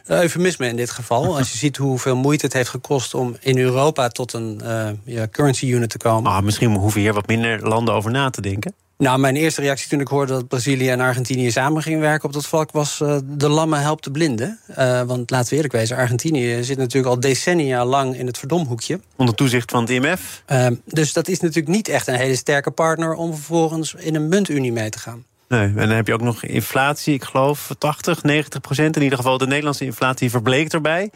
eufemisme 0.06 0.68
in 0.68 0.76
dit 0.76 0.90
geval. 0.90 1.36
Als 1.36 1.52
je 1.52 1.58
ziet 1.58 1.76
hoeveel 1.76 2.16
moeite 2.16 2.44
het 2.44 2.54
heeft 2.54 2.68
gekost 2.68 3.14
om 3.14 3.36
in 3.40 3.58
Europa 3.58 4.08
tot 4.08 4.32
een 4.32 4.60
uh, 4.64 4.88
ja, 5.04 5.28
currency 5.28 5.66
unit 5.66 5.90
te 5.90 5.98
komen. 5.98 6.30
Ah, 6.30 6.42
misschien 6.42 6.74
hoeven 6.74 7.00
hier 7.00 7.12
wat 7.12 7.26
minder 7.26 7.68
landen 7.68 7.94
over 7.94 8.10
na 8.10 8.30
te 8.30 8.40
denken. 8.40 8.74
Nou, 9.02 9.18
mijn 9.18 9.36
eerste 9.36 9.60
reactie 9.60 9.88
toen 9.88 10.00
ik 10.00 10.08
hoorde 10.08 10.32
dat 10.32 10.48
Brazilië 10.48 10.88
en 10.88 11.00
Argentinië 11.00 11.50
samen 11.50 11.82
gingen 11.82 12.00
werken 12.00 12.24
op 12.24 12.32
dat 12.32 12.46
vlak 12.46 12.70
was 12.70 13.00
uh, 13.02 13.16
de 13.24 13.48
lamme 13.48 13.76
helpt 13.76 14.04
de 14.04 14.10
blinden. 14.10 14.58
Uh, 14.78 15.02
want 15.02 15.30
laten 15.30 15.48
we 15.48 15.54
eerlijk 15.54 15.72
wezen, 15.72 15.96
Argentinië 15.96 16.64
zit 16.64 16.78
natuurlijk 16.78 17.14
al 17.14 17.20
decennia 17.20 17.84
lang 17.84 18.16
in 18.16 18.26
het 18.26 18.38
verdomhoekje. 18.38 19.00
Onder 19.16 19.34
toezicht 19.34 19.70
van 19.70 19.80
het 19.80 19.90
IMF. 19.90 20.42
Uh, 20.52 20.66
dus 20.84 21.12
dat 21.12 21.28
is 21.28 21.40
natuurlijk 21.40 21.74
niet 21.74 21.88
echt 21.88 22.06
een 22.06 22.14
hele 22.14 22.36
sterke 22.36 22.70
partner 22.70 23.14
om 23.14 23.34
vervolgens 23.34 23.94
in 23.94 24.14
een 24.14 24.28
muntunie 24.28 24.72
mee 24.72 24.90
te 24.90 24.98
gaan. 24.98 25.24
Nee, 25.52 25.66
en 25.66 25.74
dan 25.74 25.88
heb 25.88 26.06
je 26.06 26.12
ook 26.12 26.20
nog 26.20 26.44
inflatie, 26.44 27.14
ik 27.14 27.24
geloof 27.24 27.74
80, 27.78 28.22
90 28.22 28.60
procent. 28.60 28.96
In 28.96 29.02
ieder 29.02 29.18
geval 29.18 29.38
de 29.38 29.46
Nederlandse 29.46 29.84
inflatie 29.84 30.30
verbleekt 30.30 30.72
erbij. 30.72 31.10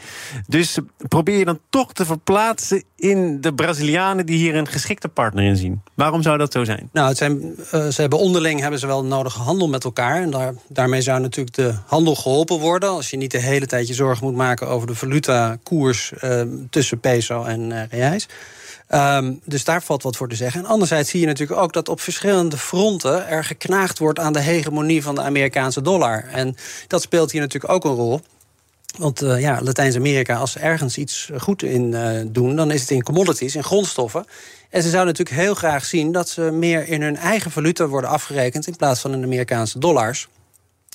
Dus 0.47 0.79
probeer 1.09 1.39
je 1.39 1.45
dan 1.45 1.59
toch 1.71 1.93
te 1.93 2.05
verplaatsen 2.05 2.83
in 2.97 3.41
de 3.41 3.55
Brazilianen... 3.55 4.27
die 4.27 4.39
hier 4.39 4.55
een 4.55 4.69
geschikte 4.69 5.09
partner 5.09 5.45
in 5.45 5.57
zien. 5.57 5.83
Waarom 5.95 6.23
zou 6.23 6.39
dat 6.39 6.53
zo 6.53 6.65
zijn? 6.65 6.89
Nou, 6.93 7.09
het 7.09 7.17
zijn, 7.17 7.55
uh, 7.75 7.87
ze 7.87 8.01
hebben 8.01 8.19
onderling 8.19 8.61
hebben 8.61 8.81
ze 8.81 8.87
wel 8.87 9.05
nodige 9.05 9.41
handel 9.41 9.69
met 9.69 9.85
elkaar. 9.85 10.23
En 10.23 10.31
daar, 10.31 10.55
daarmee 10.69 11.01
zou 11.01 11.21
natuurlijk 11.21 11.57
de 11.57 11.75
handel 11.87 12.15
geholpen 12.15 12.59
worden... 12.59 12.89
als 12.89 13.11
je 13.11 13.17
niet 13.17 13.31
de 13.31 13.39
hele 13.39 13.67
tijd 13.67 13.89
je 13.89 13.95
zorgen 13.95 14.27
moet 14.27 14.37
maken 14.37 14.69
over 14.69 14.87
de 14.87 14.95
valutakoers... 14.95 16.13
Uh, 16.25 16.43
tussen 16.71 17.01
peso 17.01 17.45
en 17.45 17.71
uh, 17.71 17.83
reais. 17.91 18.29
Um, 18.91 19.41
dus 19.45 19.65
daar 19.65 19.83
valt 19.83 20.03
wat 20.03 20.17
voor 20.17 20.29
te 20.29 20.37
zeggen. 20.37 20.61
En 20.61 20.67
anderzijds 20.67 21.11
zie 21.11 21.21
je 21.21 21.27
natuurlijk 21.27 21.61
ook 21.61 21.73
dat 21.73 21.89
op 21.89 22.01
verschillende 22.01 22.57
fronten 22.57 23.29
er 23.29 23.45
geknaagd 23.45 23.99
wordt 23.99 24.19
aan 24.19 24.33
de 24.33 24.41
hegemonie 24.41 25.03
van 25.03 25.15
de 25.15 25.23
Amerikaanse 25.23 25.83
dollar. 25.83 26.25
En 26.25 26.57
dat 26.87 27.03
speelt 27.03 27.31
hier 27.31 27.41
natuurlijk 27.41 27.73
ook 27.73 27.85
een 27.85 27.95
rol. 27.95 28.21
Want 28.99 29.23
uh, 29.23 29.41
ja, 29.41 29.61
Latijns-Amerika, 29.63 30.37
als 30.37 30.53
ze 30.53 30.59
ergens 30.59 30.97
iets 30.97 31.31
goed 31.39 31.63
in 31.63 31.93
uh, 31.93 32.21
doen, 32.27 32.57
dan 32.57 32.71
is 32.71 32.81
het 32.81 32.91
in 32.91 33.03
commodities, 33.03 33.55
in 33.55 33.65
grondstoffen. 33.65 34.27
En 34.71 34.83
ze 34.83 34.91
zouden 34.91 35.15
natuurlijk 35.15 35.41
heel 35.47 35.55
graag 35.55 35.85
zien 35.85 36.13
dat 36.13 36.29
ze 36.29 36.43
meer 36.43 36.89
in 36.89 37.03
hun 37.03 37.17
eigen 37.17 37.51
valuta 37.51 37.87
worden 37.87 38.11
afgerekend 38.11 38.67
in 38.67 38.77
plaats 38.77 39.01
van 39.01 39.13
in 39.13 39.23
Amerikaanse 39.23 39.79
dollars. 39.79 40.29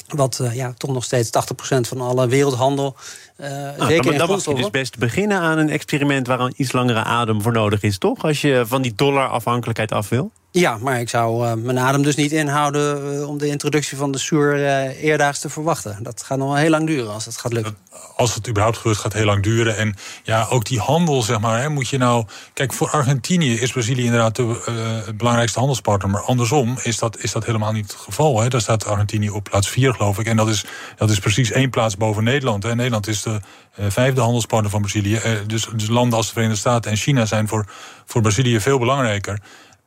Wat 0.07 0.39
uh, 0.41 0.55
ja, 0.55 0.73
toch 0.77 0.91
nog 0.91 1.03
steeds 1.03 1.29
80% 1.29 1.31
van 1.79 2.01
alle 2.01 2.27
wereldhandel. 2.27 2.95
Uh, 3.41 3.47
nou, 3.49 3.75
zeker 3.77 4.03
dan, 4.03 4.17
dan 4.17 4.29
mag 4.29 4.45
je 4.45 4.55
dus 4.55 4.69
best 4.69 4.97
beginnen 4.97 5.39
aan 5.39 5.57
een 5.57 5.69
experiment 5.69 6.27
waar 6.27 6.39
een 6.39 6.53
iets 6.55 6.71
langere 6.71 7.03
adem 7.03 7.41
voor 7.41 7.51
nodig 7.51 7.81
is, 7.81 7.97
toch? 7.97 8.23
Als 8.23 8.41
je 8.41 8.63
van 8.67 8.81
die 8.81 8.93
dollarafhankelijkheid 8.95 9.91
af 9.91 10.09
wil. 10.09 10.31
Ja, 10.53 10.77
maar 10.77 10.99
ik 10.99 11.09
zou 11.09 11.45
uh, 11.45 11.53
mijn 11.53 11.79
adem 11.79 12.03
dus 12.03 12.15
niet 12.15 12.31
inhouden 12.31 13.13
uh, 13.13 13.27
om 13.27 13.37
de 13.37 13.47
introductie 13.47 13.97
van 13.97 14.11
de 14.11 14.17
Soer 14.17 14.57
uh, 14.57 15.03
eerdaags 15.03 15.39
te 15.39 15.49
verwachten. 15.49 15.97
Dat 16.03 16.23
gaat 16.23 16.37
nog 16.37 16.47
wel 16.47 16.57
heel 16.57 16.69
lang 16.69 16.87
duren 16.87 17.13
als 17.13 17.25
het 17.25 17.37
gaat 17.37 17.53
lukken. 17.53 17.77
Als 18.15 18.35
het 18.35 18.49
überhaupt 18.49 18.77
gebeurt, 18.77 18.97
gaat 18.97 19.13
heel 19.13 19.25
lang 19.25 19.43
duren. 19.43 19.77
En 19.77 19.95
ja, 20.23 20.47
ook 20.49 20.65
die 20.65 20.79
handel, 20.79 21.21
zeg 21.21 21.39
maar, 21.39 21.61
hè, 21.61 21.69
moet 21.69 21.89
je 21.89 21.97
nou. 21.97 22.25
Kijk, 22.53 22.73
voor 22.73 22.89
Argentinië 22.89 23.53
is 23.53 23.71
Brazilië 23.71 24.03
inderdaad 24.03 24.35
de 24.35 24.41
uh, 24.69 25.13
belangrijkste 25.15 25.57
handelspartner. 25.57 26.11
Maar 26.11 26.21
andersom 26.21 26.77
is 26.83 26.97
dat, 26.97 27.19
is 27.19 27.31
dat 27.31 27.45
helemaal 27.45 27.71
niet 27.71 27.91
het 27.91 28.01
geval. 28.01 28.41
Hè. 28.41 28.47
Daar 28.47 28.61
staat 28.61 28.85
Argentinië 28.85 29.29
op 29.29 29.43
plaats 29.43 29.69
4, 29.69 29.93
geloof 29.93 30.19
ik. 30.19 30.25
En 30.25 30.37
dat 30.37 30.47
is, 30.47 30.65
dat 30.95 31.09
is 31.09 31.19
precies 31.19 31.51
één 31.51 31.69
plaats 31.69 31.97
boven 31.97 32.23
Nederland. 32.23 32.63
Hè. 32.63 32.75
Nederland 32.75 33.07
is 33.07 33.21
de 33.21 33.30
uh, 33.33 33.85
vijfde 33.89 34.21
handelspartner 34.21 34.71
van 34.71 34.81
Brazilië. 34.81 35.15
Uh, 35.15 35.21
dus, 35.47 35.67
dus 35.75 35.87
landen 35.87 36.17
als 36.17 36.27
de 36.27 36.33
Verenigde 36.33 36.59
Staten 36.59 36.91
en 36.91 36.97
China 36.97 37.25
zijn 37.25 37.47
voor, 37.47 37.65
voor 38.05 38.21
Brazilië 38.21 38.59
veel 38.59 38.79
belangrijker. 38.79 39.39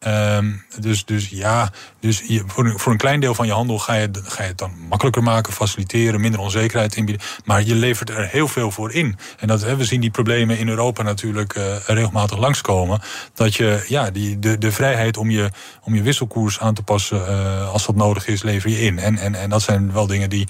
Um, 0.06 0.64
dus, 0.80 1.04
dus 1.04 1.28
ja, 1.28 1.72
dus 2.00 2.22
voor, 2.46 2.80
voor 2.80 2.92
een 2.92 2.98
klein 2.98 3.20
deel 3.20 3.34
van 3.34 3.46
je 3.46 3.52
handel 3.52 3.78
ga 3.78 3.94
je, 3.94 4.08
ga 4.12 4.42
je 4.42 4.48
het 4.48 4.58
dan 4.58 4.72
makkelijker 4.88 5.22
maken, 5.22 5.52
faciliteren, 5.52 6.20
minder 6.20 6.40
onzekerheid 6.40 6.96
inbieden. 6.96 7.26
Maar 7.44 7.62
je 7.62 7.74
levert 7.74 8.10
er 8.10 8.28
heel 8.28 8.48
veel 8.48 8.70
voor 8.70 8.92
in. 8.92 9.18
En 9.38 9.48
dat, 9.48 9.62
we 9.62 9.84
zien 9.84 10.00
die 10.00 10.10
problemen 10.10 10.58
in 10.58 10.68
Europa 10.68 11.02
natuurlijk 11.02 11.52
regelmatig 11.86 12.38
langskomen. 12.38 13.00
Dat 13.34 13.54
je 13.54 13.84
ja, 13.88 14.10
die, 14.10 14.38
de, 14.38 14.58
de 14.58 14.72
vrijheid 14.72 15.16
om 15.16 15.30
je, 15.30 15.50
om 15.82 15.94
je 15.94 16.02
wisselkoers 16.02 16.60
aan 16.60 16.74
te 16.74 16.82
passen 16.82 17.26
als 17.72 17.86
dat 17.86 17.96
nodig 17.96 18.26
is, 18.26 18.42
lever 18.42 18.70
je 18.70 18.80
in. 18.80 18.98
En, 18.98 19.18
en, 19.18 19.34
en 19.34 19.50
dat 19.50 19.62
zijn 19.62 19.92
wel 19.92 20.06
dingen 20.06 20.30
die 20.30 20.48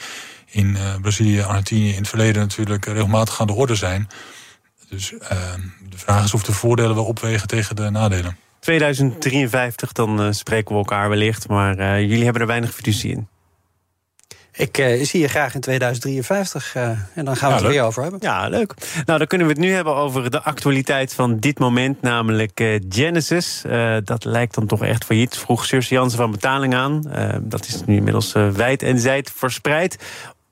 in 0.55 0.67
uh, 0.67 0.95
Brazilië, 1.01 1.43
Argentinië 1.43 1.91
in 1.91 1.99
het 1.99 2.09
verleden 2.09 2.43
natuurlijk 2.43 2.85
regelmatig 2.85 3.41
aan 3.41 3.47
de 3.47 3.53
orde 3.53 3.75
zijn. 3.75 4.09
Dus 4.89 5.13
uh, 5.13 5.19
de 5.91 5.99
vraag 5.99 6.25
is 6.25 6.35
of 6.35 6.43
de 6.43 6.53
voordelen 6.53 6.95
wel 6.95 7.05
opwegen 7.05 7.49
tegen 7.49 7.77
de 7.77 7.91
nadelen. 7.91 8.37
2053, 8.65 9.93
dan 9.93 10.21
uh, 10.21 10.27
spreken 10.31 10.71
we 10.71 10.79
elkaar 10.79 11.09
wellicht. 11.09 11.49
Maar 11.49 11.79
uh, 11.79 12.01
jullie 12.01 12.25
hebben 12.25 12.43
er 12.43 12.49
weinig 12.49 12.75
fiducie 12.75 13.11
in. 13.11 13.29
Ik 14.53 14.79
uh, 14.79 15.05
zie 15.05 15.21
je 15.21 15.29
graag 15.29 15.55
in 15.55 15.61
2053 15.61 16.75
en 16.75 17.25
dan 17.25 17.37
gaan 17.37 17.49
we 17.49 17.55
ja, 17.55 17.61
het 17.61 17.63
er 17.63 17.69
weer 17.69 17.83
over 17.83 18.03
hebben. 18.03 18.21
Ja, 18.23 18.49
leuk. 18.49 18.75
Nou, 19.05 19.19
dan 19.19 19.27
kunnen 19.27 19.47
we 19.47 19.53
het 19.53 19.63
nu 19.63 19.73
hebben 19.73 19.95
over 19.95 20.31
de 20.31 20.43
actualiteit 20.43 21.15
van 21.15 21.39
dit 21.39 21.59
moment, 21.59 22.03
namelijk 22.03 22.81
Genesis. 22.89 23.63
dat 24.05 24.25
lijkt 24.25 24.55
dan 24.55 24.67
toch 24.67 24.85
echt 24.85 25.05
failliet. 25.05 25.37
Vroeg 25.37 25.65
Surse 25.65 25.95
Jansen 25.95 26.19
van 26.19 26.31
betaling 26.31 26.75
aan. 26.75 27.03
dat 27.43 27.67
is 27.67 27.85
nu 27.85 27.97
inmiddels 27.97 28.33
wijd 28.33 28.83
en 28.83 28.99
zijd 28.99 29.33
verspreid. 29.35 29.97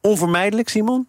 Onvermijdelijk, 0.03 0.69
Simon? 0.69 1.07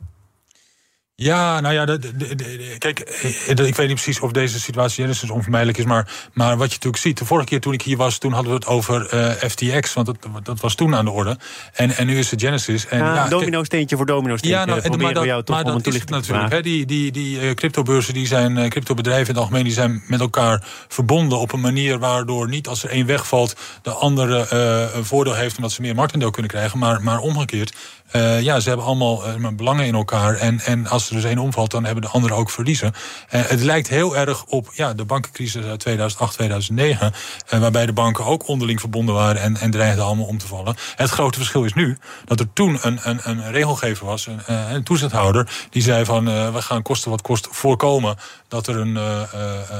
Ja, 1.15 1.59
nou 1.59 1.73
ja, 1.73 1.85
de, 1.85 1.99
de, 1.99 2.35
de, 2.35 2.75
kijk, 2.77 2.99
ik 3.47 3.75
weet 3.75 3.87
niet 3.87 3.87
precies 3.87 4.19
of 4.19 4.31
deze 4.31 4.59
situatie 4.59 5.03
Genesis 5.03 5.29
onvermijdelijk 5.29 5.77
is, 5.77 5.85
maar, 5.85 6.29
maar 6.33 6.57
wat 6.57 6.67
je 6.67 6.73
natuurlijk 6.73 7.03
ziet, 7.03 7.17
de 7.17 7.25
vorige 7.25 7.47
keer 7.47 7.59
toen 7.59 7.73
ik 7.73 7.81
hier 7.81 7.97
was, 7.97 8.17
toen 8.17 8.31
hadden 8.31 8.51
we 8.51 8.57
het 8.57 8.67
over 8.67 9.13
uh, 9.13 9.29
FTX, 9.29 9.93
want 9.93 10.07
dat, 10.07 10.17
dat 10.43 10.59
was 10.59 10.75
toen 10.75 10.95
aan 10.95 11.05
de 11.05 11.11
orde. 11.11 11.37
En, 11.73 11.91
en 11.91 12.05
nu 12.05 12.17
is 12.17 12.31
het 12.31 12.41
Genesis. 12.41 12.87
En, 12.87 12.97
ja, 12.97 13.13
ja 13.13 13.27
domino 13.27 13.63
steentje 13.63 13.95
voor 13.95 14.05
domino 14.05 14.37
steentje. 14.37 14.59
Ja, 14.59 14.65
nou, 14.65 14.79
en, 14.79 14.97
maar 14.99 15.13
dat, 15.13 15.23
jou 15.23 15.43
toch 15.43 15.55
maar 15.55 15.73
dat 15.73 15.87
is 15.87 15.93
het 15.93 16.09
natuurlijk. 16.09 16.51
Hè, 16.51 16.61
die 16.61 16.85
die, 16.85 17.11
die 17.11 17.41
uh, 17.41 17.53
cryptobeurzen, 17.53 18.13
die 18.13 18.27
zijn, 18.27 18.69
cryptobedrijven 18.69 19.27
in 19.27 19.33
het 19.33 19.43
algemeen, 19.43 19.63
die 19.63 19.73
zijn 19.73 20.03
met 20.07 20.19
elkaar 20.19 20.63
verbonden 20.87 21.39
op 21.39 21.51
een 21.51 21.61
manier 21.61 21.99
waardoor 21.99 22.49
niet 22.49 22.67
als 22.67 22.83
er 22.83 22.89
één 22.89 23.05
wegvalt, 23.05 23.55
de 23.81 23.91
andere 23.91 24.53
een 24.93 25.05
voordeel 25.05 25.35
heeft 25.35 25.55
omdat 25.55 25.71
ze 25.71 25.81
meer 25.81 25.95
marktendeel 25.95 26.31
kunnen 26.31 26.51
krijgen, 26.51 26.79
maar, 26.79 27.01
maar 27.01 27.19
omgekeerd. 27.19 27.73
Uh, 28.15 28.41
ja, 28.41 28.59
ze 28.59 28.67
hebben 28.67 28.85
allemaal 28.85 29.39
uh, 29.39 29.47
belangen 29.47 29.85
in 29.85 29.95
elkaar. 29.95 30.35
En, 30.35 30.59
en 30.59 30.87
als 30.87 31.09
er 31.09 31.15
dus 31.15 31.23
één 31.23 31.37
omvalt, 31.37 31.71
dan 31.71 31.83
hebben 31.83 32.03
de 32.03 32.09
anderen 32.09 32.37
ook 32.37 32.49
verliezen. 32.49 32.93
Uh, 33.31 33.41
het 33.45 33.61
lijkt 33.61 33.87
heel 33.87 34.17
erg 34.17 34.45
op 34.45 34.71
ja, 34.73 34.93
de 34.93 35.05
bankencrisis 35.05 35.65
uit 35.65 35.79
2008, 35.79 36.33
2009. 36.33 37.13
waarbij 37.49 37.85
de 37.85 37.93
banken 37.93 38.25
ook 38.25 38.47
onderling 38.47 38.79
verbonden 38.79 39.15
waren 39.15 39.41
en, 39.41 39.57
en 39.57 39.71
dreigden 39.71 40.05
allemaal 40.05 40.25
om 40.25 40.37
te 40.37 40.47
vallen. 40.47 40.75
Het 40.95 41.09
grote 41.09 41.37
verschil 41.37 41.63
is 41.63 41.73
nu 41.73 41.97
dat 42.25 42.39
er 42.39 42.53
toen 42.53 42.77
een, 42.81 42.99
een, 43.03 43.19
een 43.23 43.51
regelgever 43.51 44.05
was, 44.05 44.27
een, 44.27 44.41
een 44.73 44.83
toezichthouder, 44.83 45.49
die 45.69 45.81
zei 45.81 46.05
van 46.05 46.25
we 46.53 46.61
gaan 46.61 46.81
kosten 46.81 47.11
wat 47.11 47.21
kost 47.21 47.47
voorkomen 47.51 48.15
dat 48.47 48.67
er 48.67 48.77
een 48.77 48.99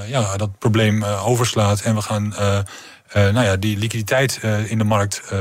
ja, 0.08 0.38
dat 0.38 0.58
probleem 0.60 1.04
overslaat. 1.04 1.82
En 1.82 1.96
we 1.96 2.02
gaan 2.02 2.34
uh, 3.16 3.30
nou 3.30 3.46
ja, 3.46 3.56
die 3.56 3.78
liquiditeit 3.78 4.40
uh, 4.44 4.72
in 4.72 4.78
de 4.78 4.84
markt 4.84 5.22
uh, 5.34 5.40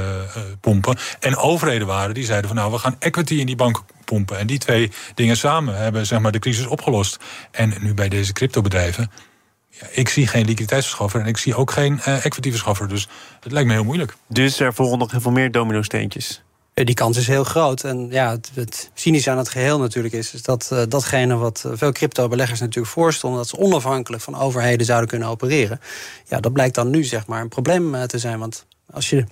pompen. 0.60 0.96
En 1.20 1.36
overheden 1.36 1.86
waren 1.86 2.14
die 2.14 2.24
zeiden 2.24 2.48
van 2.48 2.56
nou, 2.56 2.72
we 2.72 2.78
gaan 2.78 2.96
equity 2.98 3.34
in 3.34 3.46
die 3.46 3.56
banken 3.56 3.82
pompen. 4.04 4.38
En 4.38 4.46
die 4.46 4.58
twee 4.58 4.90
dingen 5.14 5.36
samen 5.36 5.76
hebben 5.76 6.06
zeg 6.06 6.20
maar, 6.20 6.32
de 6.32 6.38
crisis 6.38 6.66
opgelost. 6.66 7.18
En 7.50 7.74
nu 7.80 7.94
bij 7.94 8.08
deze 8.08 8.32
cryptobedrijven. 8.32 9.10
Ja, 9.68 9.86
ik 9.90 10.08
zie 10.08 10.26
geen 10.26 10.44
liquiditeitsverschaffer 10.44 11.20
en 11.20 11.26
ik 11.26 11.36
zie 11.36 11.54
ook 11.54 11.70
geen 11.70 12.00
equity-verschaffer. 12.00 12.88
Dus 12.88 13.08
het 13.40 13.52
lijkt 13.52 13.68
me 13.68 13.74
heel 13.74 13.84
moeilijk. 13.84 14.14
Dus 14.28 14.60
er 14.60 14.74
volgen 14.74 14.98
nog 14.98 15.10
heel 15.10 15.20
veel 15.20 15.30
meer 15.30 15.50
domino-steentjes. 15.50 16.42
Die 16.84 16.94
kans 16.94 17.16
is 17.16 17.26
heel 17.26 17.44
groot. 17.44 17.84
En 17.84 18.08
ja, 18.10 18.30
het, 18.30 18.50
het 18.54 18.90
cynische 18.94 19.30
aan 19.30 19.38
het 19.38 19.48
geheel 19.48 19.78
natuurlijk 19.78 20.14
is, 20.14 20.34
is 20.34 20.42
dat 20.42 20.70
uh, 20.72 20.82
datgene 20.88 21.36
wat 21.36 21.64
veel 21.72 21.92
crypto-beleggers 21.92 22.60
natuurlijk 22.60 22.92
voorstonden, 22.92 23.38
dat 23.38 23.48
ze 23.48 23.58
onafhankelijk 23.58 24.22
van 24.22 24.38
overheden 24.38 24.86
zouden 24.86 25.08
kunnen 25.08 25.28
opereren. 25.28 25.80
Ja, 26.28 26.40
dat 26.40 26.52
blijkt 26.52 26.74
dan 26.74 26.90
nu 26.90 27.04
zeg 27.04 27.26
maar 27.26 27.40
een 27.40 27.48
probleem 27.48 28.06
te 28.06 28.18
zijn. 28.18 28.38
Want 28.38 28.66
als 28.90 29.10
je 29.10 29.24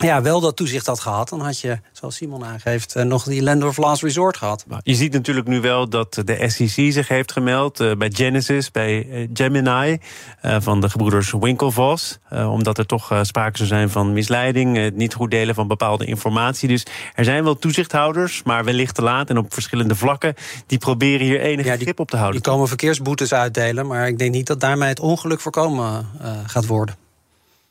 ja, 0.00 0.22
wel 0.22 0.40
dat 0.40 0.56
toezicht 0.56 0.86
had 0.86 1.00
gehad, 1.00 1.28
dan 1.28 1.40
had 1.40 1.60
je, 1.60 1.78
zoals 1.92 2.16
Simon 2.16 2.44
aangeeft, 2.44 2.94
nog 2.94 3.24
die 3.24 3.42
lender 3.42 3.68
of 3.68 3.76
last 3.76 4.02
resort 4.02 4.36
gehad. 4.36 4.64
Je 4.82 4.94
ziet 4.94 5.12
natuurlijk 5.12 5.46
nu 5.46 5.60
wel 5.60 5.88
dat 5.88 6.22
de 6.24 6.48
SEC 6.48 6.92
zich 6.92 7.08
heeft 7.08 7.32
gemeld 7.32 7.80
uh, 7.80 7.92
bij 7.94 8.10
Genesis, 8.12 8.70
bij 8.70 9.06
uh, 9.06 9.28
Gemini, 9.32 9.98
uh, 10.42 10.56
van 10.60 10.80
de 10.80 10.90
gebroeders 10.90 11.32
Winklevoss. 11.40 12.18
omdat 12.30 12.78
er 12.78 12.86
toch 12.86 13.18
sprake 13.22 13.56
zou 13.56 13.68
zijn 13.68 13.90
van 13.90 14.12
misleiding, 14.12 14.76
het 14.76 14.96
niet 14.96 15.14
goed 15.14 15.30
delen 15.30 15.54
van 15.54 15.68
bepaalde 15.68 16.04
informatie. 16.04 16.68
Dus 16.68 16.86
er 17.14 17.24
zijn 17.24 17.44
wel 17.44 17.58
toezichthouders, 17.58 18.42
maar 18.42 18.64
wellicht 18.64 18.94
te 18.94 19.02
laat 19.02 19.30
en 19.30 19.38
op 19.38 19.52
verschillende 19.52 19.94
vlakken. 19.94 20.34
Die 20.66 20.78
proberen 20.78 21.26
hier 21.26 21.40
enige 21.40 21.68
ja, 21.68 21.74
die, 21.74 21.84
grip 21.84 22.00
op 22.00 22.10
te 22.10 22.16
houden. 22.16 22.42
Die 22.42 22.50
komen 22.50 22.68
verkeersboetes 22.68 23.34
uitdelen, 23.34 23.86
maar 23.86 24.08
ik 24.08 24.18
denk 24.18 24.32
niet 24.32 24.46
dat 24.46 24.60
daarmee 24.60 24.88
het 24.88 25.00
ongeluk 25.00 25.40
voorkomen 25.40 26.06
gaat 26.46 26.66
worden. 26.66 27.01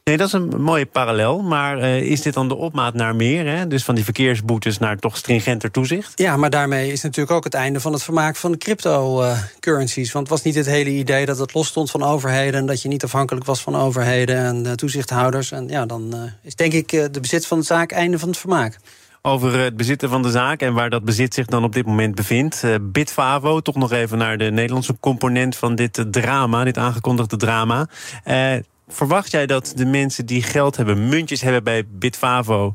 Nee, 0.04 0.18
dat 0.18 0.28
is 0.28 0.34
een 0.34 0.62
mooie 0.62 0.86
parallel. 0.86 1.42
Maar 1.42 1.78
uh, 1.78 2.02
is 2.02 2.22
dit 2.22 2.34
dan 2.34 2.48
de 2.48 2.56
opmaat 2.56 2.94
naar 2.94 3.16
meer? 3.16 3.48
Hè? 3.48 3.68
Dus 3.68 3.84
van 3.84 3.96
die 3.96 4.04
verkeersboetes 4.04 4.78
naar 4.78 4.98
toch 4.98 5.18
stringenter 5.18 5.72
toezicht? 5.72 6.12
Ja, 6.16 6.38
maar 6.38 6.50
daarmee 6.50 6.92
is 6.92 7.02
natuurlijk 7.02 7.36
ook 7.36 7.44
het 7.44 7.54
einde 7.54 7.80
van 7.80 7.94
het 7.94 8.04
vermaak 8.04 8.36
van 8.36 8.52
de 8.52 8.58
cryptocurrencies. 8.58 10.12
Want 10.12 10.28
het 10.28 10.36
was 10.36 10.46
niet 10.46 10.56
het 10.56 10.66
hele 10.66 10.90
idee 10.90 11.26
dat 11.26 11.38
het 11.38 11.54
los 11.54 11.68
stond 11.68 11.92
van 11.92 12.04
overheden... 12.04 12.60
en 12.60 12.66
dat 12.66 12.82
je 12.82 12.88
niet 12.88 13.04
afhankelijk 13.04 13.46
was 13.46 13.62
van 13.62 13.76
overheden 13.76 14.38
en 14.38 14.66
uh, 14.66 14.72
toezichthouders. 14.72 15.52
En 15.52 15.68
ja, 15.68 15.86
dan 15.86 16.12
uh, 16.16 16.22
is 16.42 16.56
denk 16.56 16.74
ik 16.74 16.90
de 16.90 17.20
bezit 17.22 17.48
van 17.48 17.60
de 17.60 17.66
zaak 17.66 17.92
einde 17.92 18.20
van 18.20 18.30
het 18.30 18.38
vermaak 18.38 18.80
over 19.22 19.60
het 19.60 19.76
bezitten 19.78 20.10
van 20.10 20.22
de 20.22 20.32
zaak 20.32 20.62
en 20.62 20.74
waar 20.74 20.90
dat 20.90 21.04
bezit 21.04 21.34
zich 21.34 21.46
dan 21.46 21.64
op 21.64 21.74
dit 21.74 21.86
moment 21.86 22.16
bevindt. 22.16 22.64
Uh, 22.64 22.76
Bitfavo, 22.82 23.60
toch 23.60 23.76
nog 23.76 23.92
even 23.92 24.18
naar 24.18 24.38
de 24.38 24.52
Nederlandse 24.52 24.98
component 25.00 25.56
van 25.56 25.76
dit 25.76 26.06
drama, 26.12 26.64
dit 26.64 26.78
aangekondigde 26.78 27.38
drama. 27.38 27.88
Uh, 28.26 28.54
verwacht 28.91 29.32
jij 29.32 29.45
dat 29.45 29.73
de 29.75 29.86
mensen 29.86 30.25
die 30.25 30.43
geld 30.43 30.77
hebben, 30.77 31.10
muntjes 31.10 31.41
hebben 31.41 31.63
bij 31.63 31.88
Bitfavo, 31.88 32.73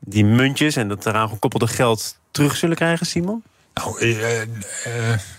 die 0.00 0.24
muntjes 0.24 0.76
en 0.76 0.88
dat 0.88 1.06
eraan 1.06 1.28
gekoppelde 1.28 1.66
geld 1.66 2.18
terug 2.30 2.56
zullen 2.56 2.76
krijgen, 2.76 3.06
Simon? 3.06 3.42
Nou, 3.74 4.00
eh, 4.00 4.42
eh, 4.42 4.48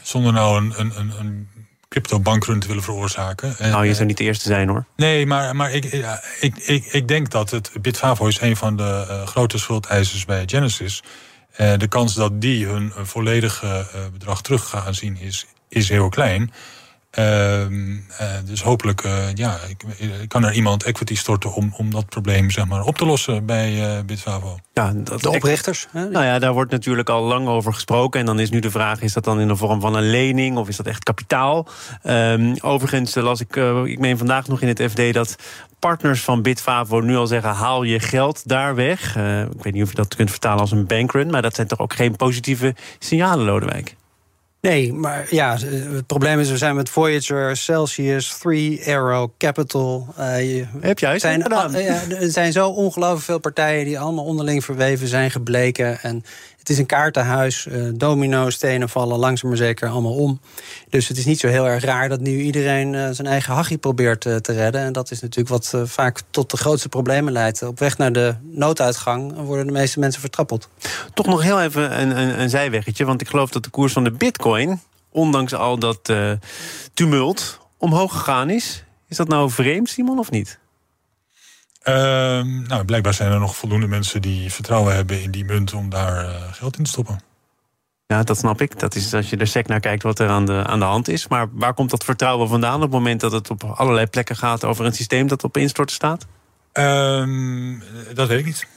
zonder 0.01 0.33
nou 0.33 0.57
een, 0.57 0.73
een, 0.79 1.11
een 1.19 1.47
crypto-bankrun 1.89 2.59
te 2.59 2.67
willen 2.67 2.83
veroorzaken. 2.83 3.55
Nou, 3.59 3.85
je 3.85 3.93
zou 3.93 4.07
niet 4.07 4.17
de 4.17 4.23
eerste 4.23 4.47
zijn 4.47 4.69
hoor. 4.69 4.85
Nee, 4.95 5.25
maar, 5.25 5.55
maar 5.55 5.71
ik, 5.71 5.85
ik, 6.39 6.57
ik, 6.57 6.85
ik 6.85 7.07
denk 7.07 7.29
dat 7.29 7.49
het 7.49 7.71
Bitfavo 7.81 8.27
is 8.27 8.41
een 8.41 8.55
van 8.55 8.75
de 8.75 9.05
uh, 9.09 9.27
grote 9.27 9.57
schuldeisers 9.57 10.25
bij 10.25 10.43
Genesis. 10.45 11.03
Uh, 11.57 11.73
de 11.77 11.87
kans 11.87 12.13
dat 12.13 12.41
die 12.41 12.65
hun 12.65 12.91
volledige 12.95 13.65
uh, 13.65 14.01
bedrag 14.11 14.41
terug 14.41 14.69
gaan 14.69 14.93
zien 14.93 15.17
is, 15.17 15.45
is 15.69 15.89
heel 15.89 16.09
klein. 16.09 16.51
Ehm, 17.09 17.97
eh, 18.17 18.27
dus 18.45 18.61
hopelijk 18.61 19.03
uh, 19.03 19.33
ja, 19.33 19.57
kan 20.27 20.43
er 20.43 20.53
iemand 20.53 20.83
equity 20.83 21.15
storten 21.15 21.53
om, 21.53 21.73
om 21.77 21.91
dat 21.91 22.05
probleem 22.05 22.49
zeg 22.51 22.67
maar, 22.67 22.83
op 22.83 22.97
te 22.97 23.05
lossen 23.05 23.45
bij 23.45 23.73
uh, 23.73 24.03
Bitfavo. 24.05 24.59
Ja, 24.73 24.93
dat 24.95 25.21
de 25.21 25.29
oprichters? 25.29 25.87
Hè? 25.91 26.09
Nou 26.09 26.25
ja, 26.25 26.39
daar 26.39 26.53
wordt 26.53 26.71
natuurlijk 26.71 27.09
al 27.09 27.23
lang 27.23 27.47
over 27.47 27.73
gesproken. 27.73 28.19
En 28.19 28.25
dan 28.25 28.39
is 28.39 28.49
nu 28.49 28.59
de 28.59 28.71
vraag: 28.71 29.01
is 29.01 29.13
dat 29.13 29.23
dan 29.23 29.39
in 29.39 29.47
de 29.47 29.55
vorm 29.55 29.81
van 29.81 29.95
een 29.95 30.09
lening 30.09 30.57
of 30.57 30.67
is 30.67 30.77
dat 30.77 30.85
echt 30.85 31.03
kapitaal? 31.03 31.67
Um, 32.03 32.55
overigens 32.61 33.15
las 33.15 33.39
ik, 33.39 33.55
ik 33.85 33.99
meen 33.99 34.17
vandaag 34.17 34.47
nog 34.47 34.61
in 34.61 34.67
het 34.67 34.81
FD 34.91 35.13
dat 35.13 35.35
partners 35.79 36.21
van 36.21 36.41
Bitfavo 36.41 36.99
nu 36.99 37.15
al 37.15 37.27
zeggen: 37.27 37.49
haal 37.49 37.83
je 37.83 37.99
geld 37.99 38.47
daar 38.47 38.75
weg. 38.75 39.15
ik 39.55 39.63
weet 39.63 39.73
niet 39.73 39.83
of 39.83 39.89
je 39.89 39.95
dat 39.95 40.15
kunt 40.15 40.29
vertalen 40.29 40.59
als 40.59 40.71
een 40.71 40.85
bankrun, 40.85 41.29
maar 41.29 41.41
dat 41.41 41.55
zijn 41.55 41.67
toch 41.67 41.79
ook 41.79 41.93
geen 41.93 42.15
positieve 42.15 42.75
signalen, 42.99 43.45
Lodewijk? 43.45 43.95
Nee, 44.61 44.93
maar 44.93 45.27
ja, 45.29 45.57
het 45.57 46.07
probleem 46.07 46.39
is, 46.39 46.49
we 46.49 46.57
zijn 46.57 46.75
met 46.75 46.89
Voyager, 46.89 47.57
Celsius, 47.57 48.37
Three 48.37 48.81
Arrow, 48.85 49.29
Capital. 49.37 50.07
Uh, 50.19 50.65
Heb 50.79 50.99
jij 50.99 51.19
zijn, 51.19 51.41
gedaan? 51.41 51.71
ja, 51.71 52.01
er 52.09 52.31
zijn 52.31 52.51
zo 52.51 52.69
ongelooflijk 52.69 53.23
veel 53.25 53.39
partijen 53.39 53.85
die 53.85 53.99
allemaal 53.99 54.25
onderling 54.25 54.65
verweven 54.65 55.07
zijn 55.07 55.31
gebleken. 55.31 56.01
En 56.01 56.23
het 56.59 56.69
is 56.69 56.77
een 56.77 56.85
kaartenhuis. 56.85 57.65
Uh, 57.65 57.89
domino, 57.93 58.49
stenen 58.49 58.89
vallen 58.89 59.19
langzaam 59.19 59.49
maar 59.49 59.57
zeker 59.57 59.89
allemaal 59.89 60.15
om. 60.15 60.39
Dus 60.89 61.07
het 61.07 61.17
is 61.17 61.25
niet 61.25 61.39
zo 61.39 61.47
heel 61.47 61.67
erg 61.67 61.83
raar 61.83 62.09
dat 62.09 62.19
nu 62.19 62.39
iedereen 62.41 62.93
uh, 62.93 63.09
zijn 63.11 63.27
eigen 63.27 63.53
hachie 63.53 63.77
probeert 63.77 64.25
uh, 64.25 64.35
te 64.35 64.53
redden. 64.53 64.81
En 64.81 64.93
dat 64.93 65.11
is 65.11 65.21
natuurlijk 65.21 65.49
wat 65.49 65.89
vaak 65.89 66.21
tot 66.29 66.51
de 66.51 66.57
grootste 66.57 66.89
problemen 66.89 67.33
leidt. 67.33 67.61
Op 67.63 67.79
weg 67.79 67.97
naar 67.97 68.11
de 68.11 68.35
nooduitgang 68.41 69.35
worden 69.35 69.65
de 69.65 69.71
meeste 69.71 69.99
mensen 69.99 70.21
vertrappeld. 70.21 70.69
Toch 71.13 71.25
nog 71.25 71.41
heel 71.41 71.61
even 71.61 72.01
een, 72.01 72.17
een, 72.17 72.39
een 72.41 72.49
zijweggetje. 72.49 73.05
Want 73.05 73.21
ik 73.21 73.27
geloof 73.27 73.49
dat 73.49 73.63
de 73.63 73.69
koers 73.69 73.93
van 73.93 74.03
de 74.03 74.11
bitcoin, 74.11 74.81
ondanks 75.11 75.53
al 75.53 75.79
dat 75.79 76.13
tumult, 76.93 77.59
omhoog 77.77 78.11
gegaan 78.11 78.49
is. 78.49 78.83
Is 79.07 79.17
dat 79.17 79.27
nou 79.27 79.49
vreemd, 79.49 79.89
Simon, 79.89 80.19
of 80.19 80.31
niet? 80.31 80.59
Ehm, 81.93 82.61
nou, 82.61 82.85
blijkbaar 82.85 83.13
zijn 83.13 83.31
er 83.31 83.39
nog 83.39 83.55
voldoende 83.55 83.87
mensen 83.87 84.21
die 84.21 84.51
vertrouwen 84.51 84.95
hebben 84.95 85.21
in 85.21 85.31
die 85.31 85.45
munt 85.45 85.73
om 85.73 85.89
daar 85.89 86.25
uh, 86.25 86.35
geld 86.51 86.77
in 86.77 86.83
te 86.83 86.89
stoppen. 86.89 87.19
Ja, 88.05 88.23
dat 88.23 88.37
snap 88.37 88.61
ik. 88.61 88.79
Dat 88.79 88.95
is 88.95 89.13
als 89.13 89.29
je 89.29 89.37
er 89.37 89.47
sec 89.47 89.67
naar 89.67 89.79
kijkt 89.79 90.03
wat 90.03 90.19
er 90.19 90.29
aan 90.29 90.45
de, 90.45 90.63
aan 90.65 90.79
de 90.79 90.85
hand 90.85 91.07
is. 91.07 91.27
Maar 91.27 91.47
waar 91.51 91.73
komt 91.73 91.89
dat 91.89 92.03
vertrouwen 92.03 92.47
vandaan 92.47 92.75
op 92.75 92.81
het 92.81 92.91
moment 92.91 93.19
dat 93.19 93.31
het 93.31 93.49
op 93.49 93.63
allerlei 93.63 94.05
plekken 94.05 94.35
gaat 94.35 94.63
over 94.63 94.85
een 94.85 94.93
systeem 94.93 95.27
dat 95.27 95.43
op 95.43 95.57
instorten 95.57 95.95
staat? 95.95 96.25
Um, 96.73 97.83
dat 98.13 98.27
weet 98.27 98.39
ik 98.39 98.45
niet. 98.45 98.67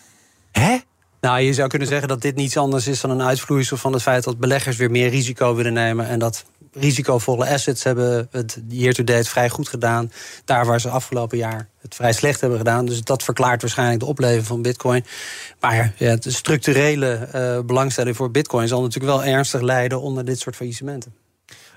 Hè? 0.53 0.79
Nou, 1.23 1.41
je 1.41 1.53
zou 1.53 1.69
kunnen 1.69 1.89
zeggen 1.89 2.09
dat 2.09 2.21
dit 2.21 2.35
niets 2.35 2.57
anders 2.57 2.87
is 2.87 3.01
dan 3.01 3.11
een 3.11 3.23
uitvloeisel 3.23 3.77
van 3.77 3.93
het 3.93 4.03
feit 4.03 4.25
dat 4.25 4.39
beleggers 4.39 4.77
weer 4.77 4.91
meer 4.91 5.09
risico 5.09 5.55
willen 5.55 5.73
nemen. 5.73 6.09
En 6.09 6.19
dat 6.19 6.45
risicovolle 6.73 7.49
assets 7.49 7.85
hebben 7.85 8.29
het 8.31 8.63
year-to-date 8.69 9.29
vrij 9.29 9.49
goed 9.49 9.69
gedaan. 9.69 10.13
Daar 10.45 10.67
waar 10.67 10.81
ze 10.81 10.89
afgelopen 10.89 11.39
jaar 11.39 11.69
het 11.81 11.95
vrij 11.95 12.13
slecht 12.13 12.41
hebben 12.41 12.59
gedaan. 12.59 12.85
Dus 12.87 13.03
dat 13.03 13.23
verklaart 13.23 13.61
waarschijnlijk 13.61 14.01
de 14.01 14.07
opleving 14.07 14.47
van 14.47 14.63
bitcoin. 14.63 15.05
Maar 15.61 15.93
ja, 15.97 16.17
de 16.17 16.31
structurele 16.31 17.29
uh, 17.35 17.65
belangstelling 17.67 18.17
voor 18.17 18.31
bitcoin 18.31 18.69
zal 18.69 18.83
natuurlijk 18.83 19.15
wel 19.15 19.25
ernstig 19.25 19.61
lijden 19.61 20.01
onder 20.01 20.25
dit 20.25 20.39
soort 20.39 20.57
faillissementen. 20.57 21.15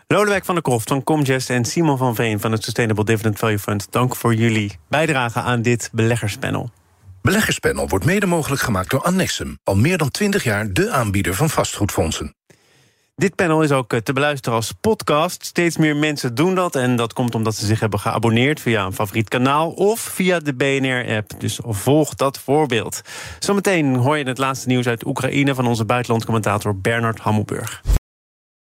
Lodewijk 0.08 0.46
van 0.46 0.54
der 0.54 0.64
Kroft 0.64 0.88
van 0.88 1.04
Comgest 1.04 1.50
en 1.50 1.66
Simon 1.66 1.98
van 1.98 2.16
Veen 2.16 2.40
van 2.40 2.52
het 2.52 2.64
Sustainable 2.64 3.06
Dividend 3.06 3.40
Value 3.40 3.60
Fund. 3.60 3.88
Dank 3.90 4.16
voor 4.16 4.36
jullie 4.36 4.80
bijdrage 4.88 5.40
aan 5.40 5.62
dit 5.62 5.90
beleggerspanel. 5.92 6.70
Beleggerspanel 7.26 7.88
wordt 7.88 8.06
mede 8.06 8.26
mogelijk 8.26 8.62
gemaakt 8.62 8.90
door 8.90 9.02
Annexum. 9.02 9.60
Al 9.64 9.76
meer 9.76 9.98
dan 9.98 10.10
20 10.10 10.44
jaar 10.44 10.74
de 10.74 10.92
aanbieder 10.92 11.36
van 11.36 11.50
vastgoedfondsen. 11.50 12.36
Dit 13.16 13.36
panel 13.36 13.64
is 13.64 13.72
ook 13.72 13.94
eh, 13.94 14.00
te 14.00 14.14
beluisteren 14.14 14.58
als 14.58 14.72
podcast. 14.82 15.46
Steeds 15.46 15.78
meer 15.78 15.96
mensen 15.96 16.36
doen 16.36 16.56
dat. 16.56 16.76
En 16.76 16.96
dat 16.96 17.14
komt 17.14 17.36
omdat 17.36 17.56
ze 17.56 17.66
zich 17.66 17.80
hebben 17.80 18.00
geabonneerd 18.00 18.60
via 18.60 18.86
een 18.86 18.94
favoriet 18.94 19.30
kanaal 19.30 19.72
of 19.72 20.00
via 20.00 20.40
de 20.40 20.56
BNR-app. 20.56 21.40
Dus 21.40 21.60
volg 21.64 22.16
dat 22.16 22.40
voorbeeld. 22.40 23.02
Zometeen 23.40 23.96
hoor 23.96 24.18
je 24.18 24.28
het 24.28 24.38
laatste 24.38 24.68
nieuws 24.68 24.88
uit 24.88 25.06
Oekraïne 25.06 25.56
van 25.56 25.68
onze 25.68 25.86
buitenlandcommentator 25.86 26.78
Bernard 26.80 27.20
Hammelburg. 27.20 27.82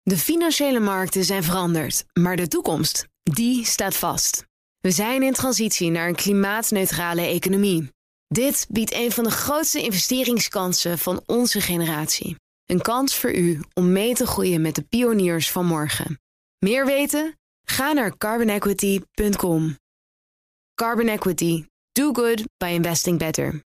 De 0.03 0.17
financiële 0.17 0.81
markten 0.81 1.25
zijn 1.25 1.43
veranderd, 1.43 2.05
maar 2.13 2.37
de 2.37 2.49
toekomst, 2.49 3.09
die 3.23 3.65
staat 3.65 3.97
vast. 3.97 4.45
We 4.81 4.91
zijn 4.91 5.23
in 5.23 5.33
transitie 5.33 5.91
naar 5.91 6.09
een 6.09 6.15
klimaatneutrale 6.15 7.23
economie. 7.23 7.91
Dit 8.35 8.67
biedt 8.69 8.95
een 8.95 9.13
van 9.13 9.25
de 9.25 9.31
grootste 9.31 9.83
investeringskansen 9.83 10.99
van 10.99 11.23
onze 11.27 11.61
generatie. 11.61 12.37
Een 12.67 12.81
kans 12.81 13.17
voor 13.17 13.35
u 13.35 13.61
om 13.75 13.93
mee 13.93 14.15
te 14.15 14.27
groeien 14.27 14.61
met 14.61 14.75
de 14.75 14.83
pioniers 14.83 15.51
van 15.51 15.67
morgen. 15.67 16.21
Meer 16.59 16.87
weten? 16.87 17.39
Ga 17.63 17.93
naar 17.93 18.17
carbonequity.com. 18.17 19.77
Carbon 20.75 21.09
Equity. 21.09 21.65
Do 21.93 22.13
good 22.13 22.45
by 22.57 22.67
investing 22.67 23.19
better. 23.19 23.61